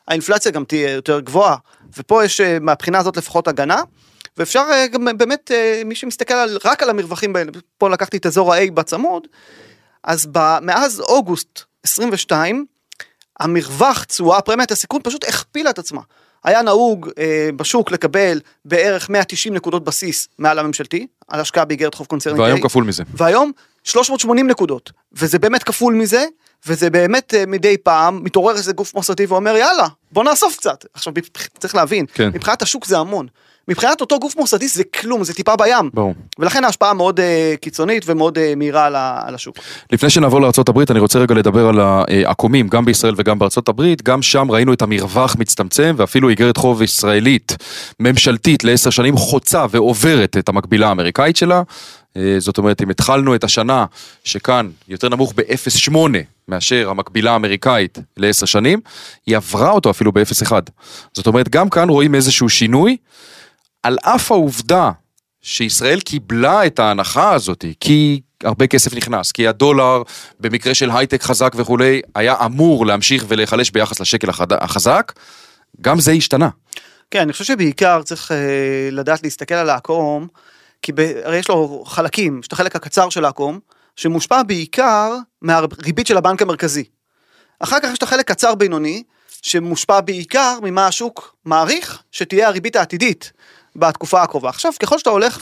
האינפלציה 0.07 0.51
גם 0.51 0.63
תהיה 0.63 0.91
יותר 0.91 1.19
גבוהה, 1.19 1.55
ופה 1.97 2.25
יש 2.25 2.41
אה, 2.41 2.57
מהבחינה 2.61 2.97
הזאת 2.97 3.17
לפחות 3.17 3.47
הגנה, 3.47 3.81
ואפשר 4.37 4.65
אה, 4.71 4.87
גם 4.87 5.07
באמת, 5.17 5.51
אה, 5.53 5.81
מי 5.85 5.95
שמסתכל 5.95 6.33
על, 6.33 6.57
רק 6.65 6.83
על 6.83 6.89
המרווחים, 6.89 7.35
פה 7.77 7.89
לקחתי 7.89 8.17
את 8.17 8.25
אזור 8.25 8.53
ה-A 8.53 8.71
בצמוד, 8.71 9.27
אז 10.03 10.27
ב, 10.31 10.59
מאז 10.61 10.99
אוגוסט 10.99 11.59
22, 11.83 12.65
המרווח 13.39 14.03
תשואה, 14.03 14.41
פרמיית 14.41 14.71
הסיכון 14.71 15.01
פשוט 15.03 15.23
הכפילה 15.23 15.69
את 15.69 15.79
עצמה. 15.79 16.01
היה 16.43 16.61
נהוג 16.61 17.09
אה, 17.17 17.49
בשוק 17.55 17.91
לקבל 17.91 18.39
בערך 18.65 19.09
190 19.09 19.53
נקודות 19.53 19.83
בסיס 19.83 20.27
מעל 20.37 20.59
הממשלתי, 20.59 21.07
על 21.27 21.39
השקעה 21.39 21.65
באיגרת 21.65 21.95
חוב 21.95 22.07
קונצרנית. 22.07 22.39
והיום 22.39 22.61
כפול 22.61 22.83
מזה. 22.83 23.03
והיום 23.13 23.51
380 23.83 24.47
נקודות, 24.47 24.91
וזה 25.13 25.39
באמת 25.39 25.63
כפול 25.63 25.93
מזה, 25.93 26.25
וזה 26.67 26.89
באמת 26.89 27.33
אה, 27.33 27.43
מדי 27.47 27.77
פעם 27.77 28.19
מתעורר 28.23 28.55
איזה 28.55 28.73
גוף 28.73 28.93
מוסדי 28.95 29.25
ואומר 29.25 29.55
יאללה, 29.57 29.87
בוא 30.11 30.23
נאסוף 30.23 30.57
קצת. 30.57 30.85
עכשיו 30.93 31.13
צריך 31.59 31.75
להבין, 31.75 32.05
כן. 32.13 32.29
מבחינת 32.33 32.61
השוק 32.61 32.85
זה 32.85 32.97
המון. 32.97 33.27
מבחינת 33.67 34.01
אותו 34.01 34.19
גוף 34.19 34.35
מוסדי 34.37 34.67
זה 34.67 34.83
כלום, 34.83 35.23
זה 35.23 35.33
טיפה 35.33 35.55
בים. 35.55 35.89
ברור. 35.93 36.13
ולכן 36.39 36.63
ההשפעה 36.63 36.93
מאוד 36.93 37.19
אה, 37.19 37.53
קיצונית 37.61 38.03
ומאוד 38.05 38.37
אה, 38.37 38.53
מהירה 38.57 38.85
על, 38.85 38.95
ה- 38.95 39.21
על 39.25 39.35
השוק. 39.35 39.55
לפני 39.91 40.09
שנעבור 40.09 40.41
לארה"ב, 40.41 40.79
אני 40.91 40.99
רוצה 40.99 41.19
רגע 41.19 41.35
לדבר 41.35 41.67
על 41.67 41.79
העקומים, 41.79 42.67
גם 42.67 42.85
בישראל 42.85 43.13
וגם 43.17 43.39
בארה"ב, 43.39 43.81
גם 44.03 44.21
שם 44.21 44.51
ראינו 44.51 44.73
את 44.73 44.81
המרווח 44.81 45.35
מצטמצם, 45.39 45.95
ואפילו 45.97 46.29
איגרת 46.29 46.57
חוב 46.57 46.81
ישראלית, 46.81 47.55
ממשלתית 47.99 48.63
לעשר 48.63 48.89
שנים, 48.89 49.17
חוצה 49.17 49.65
ועוברת 49.69 50.37
את 50.39 50.49
המקבילה 50.49 50.87
האמריקאית 50.87 51.37
שלה. 51.37 51.61
אה, 52.17 52.35
זאת 52.39 52.57
אומרת, 52.57 52.81
אם 52.81 52.89
התחלנו 52.89 53.35
את 53.35 53.43
השנה, 53.43 53.85
שכאן 54.23 54.69
יותר 54.87 55.09
נמוך 55.09 55.33
ב-0.8 55.35 55.97
מאשר 56.47 56.89
המקבילה 56.89 57.31
האמריקאית 57.31 57.97
לעשר 58.17 58.45
שנים, 58.45 58.79
היא 59.25 59.37
עברה 59.37 59.71
אותו 59.71 59.89
אפילו 59.89 60.11
ב-0.1. 60.11 60.51
זאת 61.13 61.27
אומרת, 61.27 61.49
גם 61.49 61.69
כאן 61.69 61.89
רואים 61.89 62.15
איזשהו 62.15 62.49
שינוי, 62.49 62.97
על 63.83 63.97
אף 64.01 64.31
העובדה 64.31 64.91
שישראל 65.41 65.99
קיבלה 65.99 66.65
את 66.65 66.79
ההנחה 66.79 67.33
הזאת, 67.33 67.65
כי 67.79 68.21
הרבה 68.43 68.67
כסף 68.67 68.93
נכנס, 68.93 69.31
כי 69.31 69.47
הדולר 69.47 70.03
במקרה 70.39 70.73
של 70.73 70.91
הייטק 70.91 71.23
חזק 71.23 71.53
וכולי, 71.55 72.01
היה 72.15 72.35
אמור 72.45 72.85
להמשיך 72.85 73.25
ולהיחלש 73.27 73.71
ביחס 73.71 73.99
לשקל 73.99 74.27
החזק, 74.51 75.13
גם 75.81 75.99
זה 75.99 76.11
השתנה. 76.11 76.49
כן, 77.11 77.19
אני 77.19 77.33
חושב 77.33 77.45
שבעיקר 77.45 78.01
צריך 78.03 78.31
אה, 78.31 78.37
לדעת 78.91 79.23
להסתכל 79.23 79.55
על 79.55 79.69
העקום, 79.69 80.27
כי 80.81 80.91
ב, 80.91 80.99
הרי 81.23 81.37
יש 81.37 81.49
לו 81.49 81.83
חלקים, 81.87 82.39
יש 82.39 82.47
את 82.47 82.51
החלק 82.51 82.75
הקצר 82.75 83.09
של 83.09 83.25
העקום, 83.25 83.59
שמושפע 83.95 84.43
בעיקר 84.43 85.15
מהריבית 85.41 86.07
של 86.07 86.17
הבנק 86.17 86.41
המרכזי. 86.41 86.83
אחר 87.59 87.79
כך 87.79 87.89
יש 87.91 87.97
את 87.97 88.03
החלק 88.03 88.27
קצר 88.27 88.55
בינוני, 88.55 89.03
שמושפע 89.41 90.01
בעיקר 90.01 90.59
ממה 90.63 90.87
השוק 90.87 91.35
מעריך 91.45 92.03
שתהיה 92.11 92.47
הריבית 92.47 92.75
העתידית 92.75 93.31
בתקופה 93.75 94.23
הקרובה. 94.23 94.49
עכשיו, 94.49 94.71
ככל 94.79 94.97
שאתה 94.97 95.09
הולך 95.09 95.39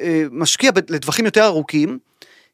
ומשקיע 0.00 0.70
ב- 0.70 0.78
לטווחים 0.90 1.24
יותר 1.24 1.44
ארוכים, 1.44 1.98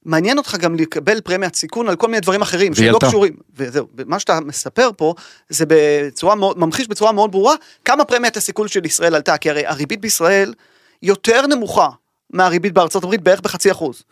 מעניין 0.04 0.38
אותך 0.38 0.54
גם 0.54 0.74
לקבל 0.74 1.20
פרמיית 1.20 1.54
סיכון 1.54 1.88
על 1.88 1.96
כל 1.96 2.06
מיני 2.06 2.20
דברים 2.20 2.42
אחרים 2.42 2.74
שלא. 2.74 2.98
קשורים. 3.08 3.36
וזהו, 3.56 3.86
מה 4.06 4.18
שאתה 4.18 4.40
מספר 4.40 4.90
פה, 4.96 5.14
זה 5.48 5.64
בצורה 5.68 6.34
מאוד, 6.34 6.58
ממחיש 6.58 6.88
בצורה 6.88 7.12
מאוד 7.12 7.30
ברורה 7.32 7.54
כמה 7.84 8.04
פרמיית 8.04 8.36
הסיכון 8.36 8.68
של 8.68 8.86
ישראל 8.86 9.14
עלתה, 9.14 9.36
כי 9.36 9.50
הרי 9.50 9.66
הריבית 9.66 10.00
בישראל 10.00 10.54
יותר 11.02 11.46
נמוכה 11.46 11.88
מהריבית 12.32 12.72
בארצות 12.72 13.04
הברית 13.04 13.22
בערך 13.22 13.40
בחצי 13.40 13.70
אחוז. 13.70 14.02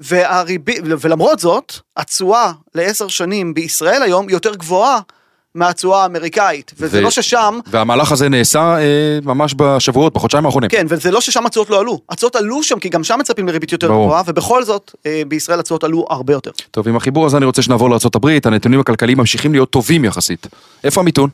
והריבית, 0.00 0.80
ולמרות 0.84 1.38
זאת, 1.38 1.72
התשואה 1.96 2.52
לעשר 2.74 3.08
שנים 3.08 3.54
בישראל 3.54 4.02
היום 4.02 4.30
יותר 4.30 4.54
גבוהה 4.54 5.00
מהתשואה 5.54 6.02
האמריקאית, 6.02 6.72
וזה 6.78 6.98
ו- 6.98 7.00
לא 7.00 7.10
ששם, 7.10 7.58
והמהלך 7.66 8.12
הזה 8.12 8.28
נעשה 8.28 8.78
אה, 8.78 9.18
ממש 9.22 9.54
בשבועות, 9.56 10.12
בחודשיים 10.12 10.46
האחרונים. 10.46 10.70
כן, 10.70 10.86
וזה 10.88 11.10
לא 11.10 11.20
ששם 11.20 11.46
התשואות 11.46 11.70
לא 11.70 11.80
עלו, 11.80 12.00
התשואות 12.10 12.36
עלו 12.36 12.62
שם 12.62 12.78
כי 12.78 12.88
גם 12.88 13.04
שם 13.04 13.18
מצפים 13.18 13.48
לריבית 13.48 13.72
יותר 13.72 13.88
ברור. 13.88 14.06
גבוהה, 14.06 14.22
ובכל 14.26 14.64
זאת 14.64 14.94
אה, 15.06 15.22
בישראל 15.28 15.60
התשואות 15.60 15.84
עלו 15.84 16.06
הרבה 16.10 16.32
יותר. 16.32 16.50
טוב, 16.70 16.88
עם 16.88 16.96
החיבור 16.96 17.26
הזה 17.26 17.36
אני 17.36 17.46
רוצה 17.46 17.62
שנעבור 17.62 17.90
לארה"ב, 17.90 18.38
הנתונים 18.44 18.80
הכלכליים 18.80 19.18
ממשיכים 19.18 19.52
להיות 19.52 19.70
טובים 19.70 20.04
יחסית. 20.04 20.46
איפה 20.84 21.00
המיתון? 21.00 21.30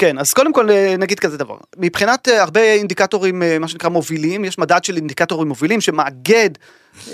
כן, 0.00 0.18
אז 0.18 0.32
קודם 0.32 0.52
כל 0.52 0.70
אה, 0.70 0.94
נגיד 0.98 1.20
כזה 1.20 1.36
דבר, 1.36 1.56
מבחינת 1.76 2.28
אה, 2.28 2.42
הרבה 2.42 2.60
אינדיקטורים, 2.60 3.42
אה, 3.42 3.58
מה 3.58 3.68
שנקרא 3.68 3.90
מובילים, 3.90 4.44
יש 4.44 4.58
מדד 4.58 4.84
של 4.84 4.96
אינדיקטורים 4.96 5.48
מובילים 5.48 5.80
שמאגד 5.80 6.50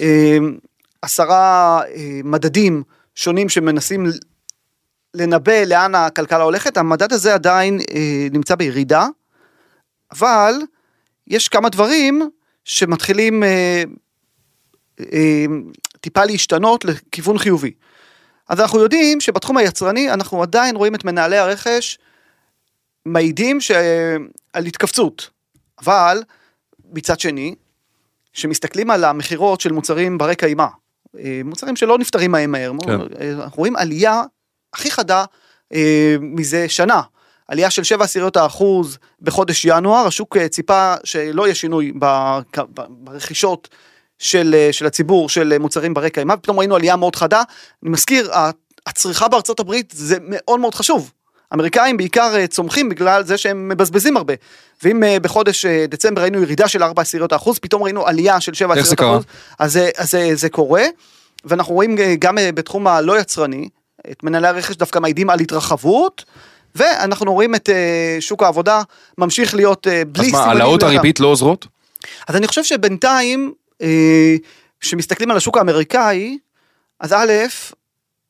אה, 0.00 0.38
עשרה 1.02 1.80
אה, 1.94 2.20
מדדים 2.24 2.82
שונים 3.14 3.48
שמנסים 3.48 4.06
לנבא 5.14 5.62
לאן 5.66 5.94
הכלכלה 5.94 6.42
הולכת, 6.42 6.76
המדד 6.76 7.12
הזה 7.12 7.34
עדיין 7.34 7.80
אה, 7.94 8.26
נמצא 8.32 8.54
בירידה, 8.54 9.06
אבל 10.12 10.54
יש 11.26 11.48
כמה 11.48 11.68
דברים 11.68 12.30
שמתחילים 12.64 13.42
אה, 13.42 13.82
אה, 15.12 15.44
טיפה 16.00 16.24
להשתנות 16.24 16.84
לכיוון 16.84 17.38
חיובי. 17.38 17.72
אז 18.48 18.60
אנחנו 18.60 18.78
יודעים 18.78 19.20
שבתחום 19.20 19.56
היצרני 19.56 20.12
אנחנו 20.12 20.42
עדיין 20.42 20.76
רואים 20.76 20.94
את 20.94 21.04
מנהלי 21.04 21.38
הרכש 21.38 21.98
מעידים 23.06 23.60
ש... 23.60 23.70
על 24.52 24.66
התכווצות, 24.66 25.30
אבל 25.82 26.22
מצד 26.92 27.20
שני, 27.20 27.54
שמסתכלים 28.32 28.90
על 28.90 29.04
המכירות 29.04 29.60
של 29.60 29.72
מוצרים 29.72 30.18
ברי 30.18 30.36
קיימא, 30.36 30.66
אה, 31.18 31.40
מוצרים 31.44 31.76
שלא 31.76 31.98
נפתרים 31.98 32.30
מהם 32.30 32.52
מהר, 32.52 32.72
כן. 32.84 32.90
אה, 33.20 33.32
אנחנו 33.32 33.58
רואים 33.58 33.76
עלייה 33.76 34.22
הכי 34.72 34.90
חדה 34.90 35.24
אה, 35.74 36.16
מזה 36.20 36.68
שנה. 36.68 37.02
עלייה 37.48 37.70
של 37.70 37.84
7 37.84 38.04
עשיריות 38.04 38.36
האחוז 38.36 38.98
בחודש 39.22 39.64
ינואר, 39.64 40.06
השוק 40.06 40.36
ציפה 40.50 40.94
שלא 41.04 41.46
יהיה 41.46 41.54
שינוי 41.54 41.92
ברכישות 42.88 43.68
של, 44.18 44.68
של 44.72 44.86
הציבור 44.86 45.28
של 45.28 45.58
מוצרים 45.58 45.94
ברי 45.94 46.10
קיימא, 46.10 46.36
פתאום 46.36 46.58
ראינו 46.58 46.76
עלייה 46.76 46.96
מאוד 46.96 47.16
חדה. 47.16 47.42
אני 47.82 47.90
מזכיר, 47.90 48.30
הצריכה 48.86 49.28
בארצות 49.28 49.60
הברית 49.60 49.92
זה 49.96 50.16
מאוד 50.22 50.60
מאוד 50.60 50.74
חשוב. 50.74 51.12
אמריקאים 51.54 51.96
בעיקר 51.96 52.32
אה, 52.36 52.46
צומחים 52.46 52.88
בגלל 52.88 53.24
זה 53.24 53.36
שהם 53.38 53.68
מבזבזים 53.68 54.16
הרבה. 54.16 54.34
ואם 54.82 55.04
אה, 55.04 55.20
בחודש 55.20 55.64
אה, 55.64 55.84
דצמבר 55.88 56.22
ראינו 56.22 56.42
ירידה 56.42 56.68
של 56.68 56.82
4 56.82 57.02
עשיריות 57.02 57.32
האחוז, 57.32 57.58
פתאום 57.58 57.82
ראינו 57.82 58.06
עלייה 58.06 58.40
של 58.40 58.54
7 58.54 58.74
איך 58.74 58.86
זה 58.86 58.92
עשיריות? 58.94 59.12
האחוז, 59.14 59.24
אז, 59.58 59.72
זה- 59.72 59.90
אז 59.96 60.10
זה, 60.10 60.30
זה 60.34 60.48
קורה. 60.48 60.82
ואנחנו 61.44 61.74
רואים 61.74 61.96
גם 62.18 62.38
בתחום 62.54 62.86
הלא 62.86 63.20
יצרני, 63.20 63.68
את 64.10 64.22
מנהלי 64.24 64.48
הרכש 64.48 64.76
דווקא 64.76 64.98
מעידים 64.98 65.30
על 65.30 65.40
התרחבות, 65.40 66.24
ואנחנו 66.74 67.32
רואים 67.32 67.54
את 67.54 67.68
שוק 68.20 68.42
העבודה 68.42 68.82
ממשיך 69.18 69.54
להיות 69.54 69.86
בלי 70.08 70.26
אז 70.26 70.32
מה, 70.32 70.38
סימנים 70.38 70.48
העלאות. 70.60 70.82
הריבית 70.82 71.20
לא 71.20 71.26
עוזרות? 71.26 71.66
אז 72.28 72.36
אני 72.36 72.46
חושב 72.46 72.64
שבינתיים, 72.64 73.52
כשמסתכלים 74.80 75.30
על 75.30 75.36
השוק 75.36 75.56
האמריקאי, 75.56 76.38
אז 77.00 77.12
א', 77.12 77.32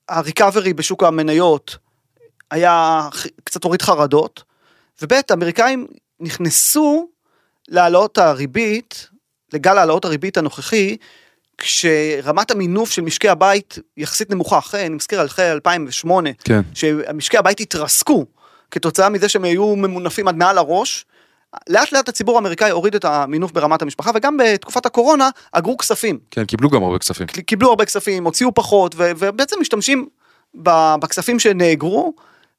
הריקאברי 0.08 0.72
בשוק 0.72 1.02
המניות 1.02 1.76
היה 2.50 3.08
קצת 3.44 3.64
הוריד 3.64 3.82
חרדות, 3.82 4.42
וב', 5.02 5.12
האמריקאים 5.30 5.86
נכנסו 6.20 7.08
להעלאות 7.68 8.18
הריבית, 8.18 9.08
לגל 9.52 9.78
העלאות 9.78 10.04
הריבית 10.04 10.36
הנוכחי, 10.36 10.96
כשרמת 11.58 12.50
המינוף 12.50 12.90
של 12.90 13.02
משקי 13.02 13.28
הבית 13.28 13.78
יחסית 13.96 14.30
נמוכה, 14.30 14.58
אחרי, 14.58 14.86
אני 14.86 14.94
מזכיר, 14.94 15.24
אחרי 15.24 15.52
2008, 15.52 16.30
כן. 16.44 16.60
שמשקי 16.74 17.38
הבית 17.38 17.60
התרסקו 17.60 18.24
כתוצאה 18.70 19.08
מזה 19.08 19.28
שהם 19.28 19.44
היו 19.44 19.76
ממונפים 19.76 20.28
עד 20.28 20.36
מעל 20.36 20.58
הראש, 20.58 21.04
לאט 21.68 21.92
לאט 21.92 22.08
הציבור 22.08 22.36
האמריקאי 22.36 22.70
הוריד 22.70 22.94
את 22.94 23.04
המינוף 23.04 23.52
ברמת 23.52 23.82
המשפחה, 23.82 24.10
וגם 24.14 24.36
בתקופת 24.36 24.86
הקורונה 24.86 25.30
אגרו 25.52 25.76
כספים. 25.76 26.18
כן, 26.30 26.44
קיבלו 26.44 26.70
גם 26.70 26.82
הרבה 26.82 26.98
כספים. 26.98 27.26
קיבלו 27.26 27.68
הרבה 27.68 27.84
כספים, 27.84 28.24
הוציאו 28.24 28.54
פחות, 28.54 28.94
ובעצם 28.98 29.56
משתמשים 29.60 30.08
בכספים 31.00 31.38
שנאגרו, 31.38 32.14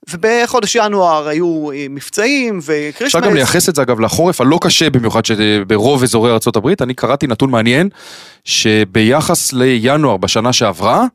ובחודש 0.09 0.75
ינואר 0.75 1.27
היו 1.27 1.71
אה, 1.71 1.85
מבצעים 1.89 2.59
וקריסמס. 2.65 3.15
אפשר 3.15 3.19
גם 3.19 3.33
לייחס 3.33 3.69
את 3.69 3.75
זה 3.75 3.81
אגב 3.81 3.99
לחורף 3.99 4.41
הלא 4.41 4.59
קשה 4.61 4.89
במיוחד 4.89 5.25
שברוב 5.25 6.03
אזורי 6.03 6.31
ארה"ב, 6.31 6.67
אני 6.81 6.93
קראתי 6.93 7.27
נתון 7.27 7.49
מעניין, 7.49 7.89
שביחס 8.43 9.53
לינואר 9.53 10.17
בשנה 10.17 10.53
שעברה, 10.53 11.05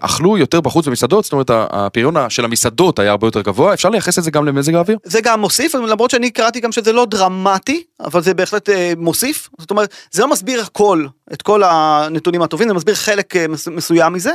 אכלו 0.00 0.38
יותר 0.38 0.60
בחוץ 0.60 0.86
במסעדות, 0.88 1.24
זאת 1.24 1.32
אומרת 1.32 1.50
הפריון 1.52 2.14
של 2.28 2.44
המסעדות 2.44 2.98
היה 2.98 3.10
הרבה 3.10 3.26
יותר 3.26 3.40
גבוה, 3.40 3.74
אפשר 3.74 3.88
לייחס 3.90 4.18
את 4.18 4.24
זה 4.24 4.30
גם 4.30 4.44
למזג 4.44 4.74
האוויר? 4.74 4.98
זה 5.04 5.20
גם 5.20 5.40
מוסיף, 5.40 5.74
למרות 5.74 6.10
שאני 6.10 6.30
קראתי 6.30 6.60
גם 6.60 6.72
שזה 6.72 6.92
לא 6.92 7.06
דרמטי, 7.06 7.84
אבל 8.00 8.22
זה 8.22 8.34
בהחלט 8.34 8.68
אה, 8.68 8.92
מוסיף, 8.96 9.48
זאת 9.58 9.70
אומרת, 9.70 9.94
זה 10.10 10.22
לא 10.22 10.28
מסביר 10.28 10.60
הכל, 10.60 11.06
את 11.32 11.42
כל 11.42 11.62
הנתונים 11.64 12.42
הטובים, 12.42 12.68
זה 12.68 12.74
מסביר 12.74 12.94
חלק 12.94 13.36
אה, 13.36 13.48
מס- 13.48 13.68
מסוים 13.68 14.12
מזה, 14.12 14.32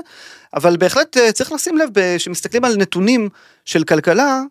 אבל 0.53 0.77
בהחלט 0.77 1.17
אה, 1.17 1.31
צריך 1.31 1.51
לשים 1.51 1.77
לב, 1.77 1.89
כשמסתכלים 2.17 2.65
על 2.65 2.75
נתונים 2.77 3.29
של 3.65 3.83
כלכלה, 3.83 4.41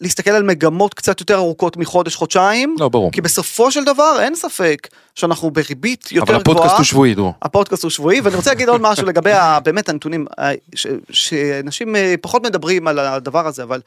להסתכל 0.00 0.30
על 0.30 0.42
מגמות 0.42 0.94
קצת 0.94 1.20
יותר 1.20 1.34
ארוכות 1.36 1.76
מחודש, 1.76 2.14
חודשיים, 2.14 2.76
לא, 2.80 2.88
ברור. 2.88 3.12
כי 3.12 3.20
בסופו 3.20 3.70
של 3.70 3.84
דבר 3.84 4.16
אין 4.20 4.34
ספק 4.34 4.88
שאנחנו 5.14 5.50
בריבית 5.50 6.12
יותר 6.12 6.32
אבל 6.32 6.42
גבוהה. 6.42 6.56
הפודקאסט 6.58 6.76
הוא 6.78 6.84
שבועי, 6.84 7.14
דרור. 7.14 7.32
הפודקאסט 7.42 7.82
הוא 7.82 7.90
שבועי, 7.90 8.20
ואני 8.20 8.36
רוצה 8.36 8.50
להגיד 8.50 8.68
עוד 8.68 8.80
משהו 8.80 9.06
לגבי 9.06 9.30
באמת 9.64 9.88
הנתונים, 9.88 10.26
ה- 10.40 10.50
ש- 10.74 10.86
שאנשים 11.10 11.96
אה, 11.96 12.14
פחות 12.20 12.42
מדברים 12.42 12.86
על 12.88 12.98
הדבר 12.98 13.46
הזה, 13.46 13.62
אבל 13.62 13.80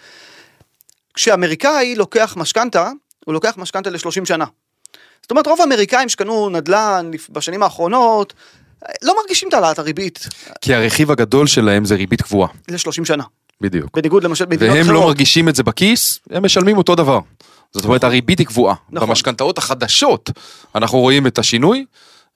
כשאמריקאי 1.13 1.96
לוקח 1.96 2.34
משכנתה, 2.38 2.89
הוא 3.25 3.34
לוקח 3.34 3.54
משכנתה 3.58 3.89
ל-30 3.89 4.25
שנה. 4.25 4.46
זאת 5.22 5.32
אומרת, 5.32 5.48
רוב 5.48 5.62
האמריקאים 5.62 6.10
שקנו 6.10 6.50
נדל"ן 6.50 7.12
בשנים 7.30 7.63
האחרונות, 7.63 8.34
אה, 8.86 8.94
לא 9.01 9.16
מרגישים 9.22 9.50
את 9.50 9.54
העלאת 9.54 9.80
הריבית 9.80 10.28
כי 10.62 10.74
הרכיב 10.75 11.12
הגדול 11.12 11.48
שלהם 11.48 11.86
זה 11.86 11.96
ריבית 11.96 12.22
קבועה, 12.22 12.50
ל-30 12.70 13.06
שנה. 13.06 13.24
בדיוק. 13.62 13.98
בניגוד 13.98 14.24
למשל 14.24 14.46
מדינות 14.46 14.75
והם 14.75 14.88
לא 14.88 14.92
אחרות. 14.92 15.06
מרגישים 15.06 15.50
את 15.50 15.56
זה 15.56 15.63
בכיס, 15.63 16.20
הם 16.30 16.46
משלמים 16.46 16.78
אותו 16.78 16.96
דבר. 16.96 17.20
זאת 17.72 17.86
אומרת, 17.86 18.04
הריבית 18.04 18.39
היא 18.39 18.48
קבועה. 18.48 18.75
נכון. 18.89 19.08
במשכנתאות 19.08 19.58
החדשות 19.58 20.30
אנחנו 20.75 21.00
רואים 21.00 21.28
את 21.28 21.39
השינוי, 21.39 21.86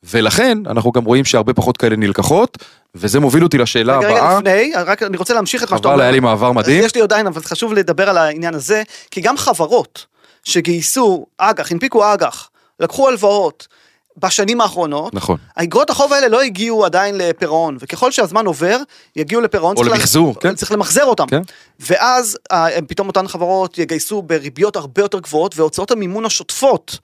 ולכן 0.04 0.58
אנחנו 0.68 0.92
גם 0.92 1.04
רואים 1.04 1.26
שהרבה 1.26 1.54
פחות 1.54 1.78
כאלה 1.78 1.96
נלקחות, 1.96 2.58
וזה 2.96 3.20
מוביל 3.20 3.44
אותי 3.44 3.58
לשאלה 3.58 3.98
רגע, 3.98 4.08
רגע, 4.08 4.18
הבאה. 4.18 4.38
לפני, 4.40 4.72
רק 4.86 5.04
אני 5.04 5.18
רוצה 5.18 5.34
להמשיך 5.34 5.64
את 5.64 5.72
מה 5.72 5.78
שאתה 5.78 5.88
חבל, 5.88 5.94
אומר. 5.94 6.04
היה 6.04 6.12
לי 6.12 6.20
מעבר 6.20 6.52
מדהים. 6.52 6.84
יש 6.84 6.96
לי 6.96 7.02
עדיין, 7.02 7.28
אבל 7.28 7.42
חשוב 7.42 7.74
לדבר 7.74 8.10
על 8.10 8.18
העניין 8.18 8.54
הזה, 8.56 8.84
כי 9.12 9.22
גם 9.22 9.38
חברות 9.38 10.06
שגייסו 10.44 11.26
אג"ח, 11.38 11.72
הנפיקו 11.72 12.14
אג"ח, 12.14 12.50
לקחו 12.80 13.08
הלוואות 13.08 13.68
בשנים 14.18 14.62
האחרונות, 14.62 15.14
נכון. 15.14 15.38
האגרות 15.56 15.90
החוב 15.90 16.14
האלה 16.14 16.28
לא 16.28 16.42
הגיעו 16.42 16.86
עדיין 16.86 17.18
לפירעון, 17.18 17.78
וככל 17.80 18.12
שהזמן 18.12 18.46
עובר, 18.46 18.78
יגיעו 19.16 19.42
לפירעון. 19.42 19.72
או 19.76 19.82
צריך 19.82 19.92
לה- 19.92 19.98
למחזור, 19.98 20.40
כן. 20.40 20.56
צריך 20.56 20.72
למחזר 20.72 21.06
אותם. 21.06 21.26
כן. 21.28 21.42
ואז 21.80 22.38
אה, 22.52 22.82
פתאום 22.88 23.08
אותן 23.08 23.28
חברות 23.28 23.78
יגייסו 23.78 24.22
בריביות 24.22 24.76
הרבה 24.76 25.02
יותר 25.02 25.20
גבוהות, 25.20 25.58
והוצאות 25.58 25.92
המימון 25.92 26.26
השוטפות, 26.26 27.00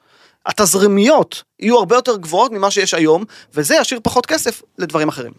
התזרימיות, 0.46 1.44
יהיו 1.60 1.78
הרבה 1.78 1.96
יותר 1.96 2.18
גבוהות 2.18 2.52
ממה 2.52 2.72
שיש 2.72 2.94
היום, 2.94 3.24
וזה 3.54 3.76
ישאיר 3.82 4.00
פחות 4.04 4.26
כסף 4.26 4.62
לדברים 4.78 5.08
אחרים. 5.08 5.32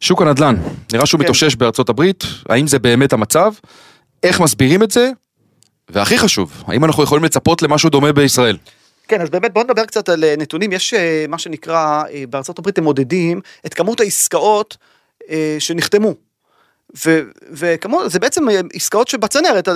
שוק 0.00 0.22
הנדל"ן, 0.22 0.56
נראה 0.92 1.06
שהוא 1.06 1.18
כן. 1.18 1.24
מתאושש 1.24 1.54
בארצות 1.54 1.88
הברית, 1.88 2.24
האם 2.48 2.66
זה 2.66 2.78
באמת 2.78 3.12
המצב? 3.12 3.52
איך 4.22 4.40
מסבירים 4.40 4.82
את 4.82 4.90
זה? 4.90 5.10
והכי 5.90 6.18
חשוב, 6.18 6.62
האם 6.66 6.84
אנחנו 6.84 7.02
יכולים 7.02 7.24
לצפות 7.24 7.62
למשהו 7.62 7.90
דומה 7.90 8.12
בישראל? 8.12 8.56
כן, 9.08 9.20
אז 9.20 9.30
באמת 9.30 9.52
בוא 9.52 9.64
נדבר 9.64 9.84
קצת 9.84 10.08
על 10.08 10.24
אה, 10.24 10.34
נתונים. 10.38 10.72
יש 10.72 10.94
אה, 10.94 11.24
מה 11.28 11.38
שנקרא, 11.38 12.02
אה, 12.12 12.24
בארצות 12.30 12.58
הברית 12.58 12.78
הם 12.78 12.84
מודדים 12.84 13.40
את 13.66 13.74
כמות 13.74 14.00
העסקאות 14.00 14.76
שנחתמו. 15.58 16.14
ו- 17.06 17.20
וכמות, 17.50 18.10
זה 18.10 18.18
בעצם 18.18 18.46
עסקאות 18.72 19.08
שבצנרת, 19.08 19.68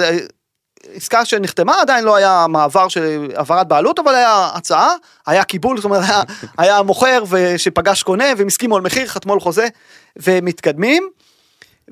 עסקה 0.94 1.24
שנחתמה 1.24 1.80
עדיין 1.80 2.04
לא 2.04 2.16
היה 2.16 2.46
מעבר 2.48 2.88
של 2.88 3.28
העברת 3.34 3.68
בעלות, 3.68 3.98
אבל 3.98 4.14
היה 4.14 4.48
הצעה, 4.54 4.94
היה 5.26 5.44
קיבול, 5.44 5.76
זאת 5.76 5.84
אומרת, 5.84 6.02
היה, 6.08 6.22
היה 6.58 6.82
מוכר 6.82 7.24
שפגש 7.56 8.02
קונה 8.02 8.24
והם 8.36 8.46
הסכימו 8.46 8.76
על 8.76 8.82
מחיר, 8.82 9.06
חתמו 9.06 9.32
על 9.32 9.40
חוזה 9.40 9.68
ומתקדמים. 10.16 11.08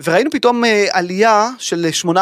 וראינו 0.04 0.30
פתאום 0.30 0.62
עלייה 0.90 1.50
של 1.58 1.86
8% 2.06 2.16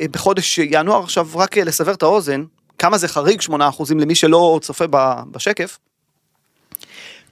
אה, 0.00 0.06
בחודש 0.10 0.58
ינואר, 0.58 1.02
עכשיו 1.02 1.28
רק 1.34 1.56
לסבר 1.56 1.94
את 1.94 2.02
האוזן, 2.02 2.44
כמה 2.78 2.98
זה 2.98 3.08
חריג 3.08 3.40
8% 3.40 3.52
למי 3.90 4.14
שלא 4.14 4.58
צופה 4.62 4.84
בשקף. 5.30 5.78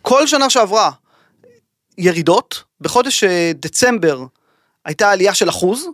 כל 0.03 0.27
שנה 0.27 0.51
שעברה 0.51 0.91
ירידות, 1.99 2.63
בחודש 2.81 3.25
אה, 3.25 3.53
דצמבר 3.55 4.25
הייתה 4.85 5.11
עלייה 5.11 5.35
של 5.35 5.49
אחוז, 5.49 5.89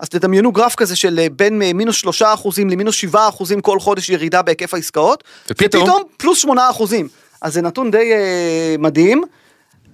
אז 0.00 0.08
תדמיינו 0.08 0.52
גרף 0.52 0.74
כזה 0.74 0.96
של 0.96 1.18
אה, 1.18 1.26
בין 1.32 1.62
אה, 1.62 1.72
מינוס 1.72 1.96
שלושה 1.96 2.34
אחוזים 2.34 2.70
למינוס 2.70 2.94
שבעה 2.94 3.28
אחוזים 3.28 3.60
כל 3.60 3.80
חודש 3.80 4.08
ירידה 4.08 4.42
בהיקף 4.42 4.74
העסקאות, 4.74 5.24
ופתאום? 5.50 5.82
ופתאום 5.82 6.02
פלוס 6.16 6.38
שמונה 6.38 6.70
אחוזים. 6.70 7.08
אז 7.42 7.54
זה 7.54 7.62
נתון 7.62 7.90
די 7.90 8.12
אה, 8.12 8.76
מדהים, 8.78 9.22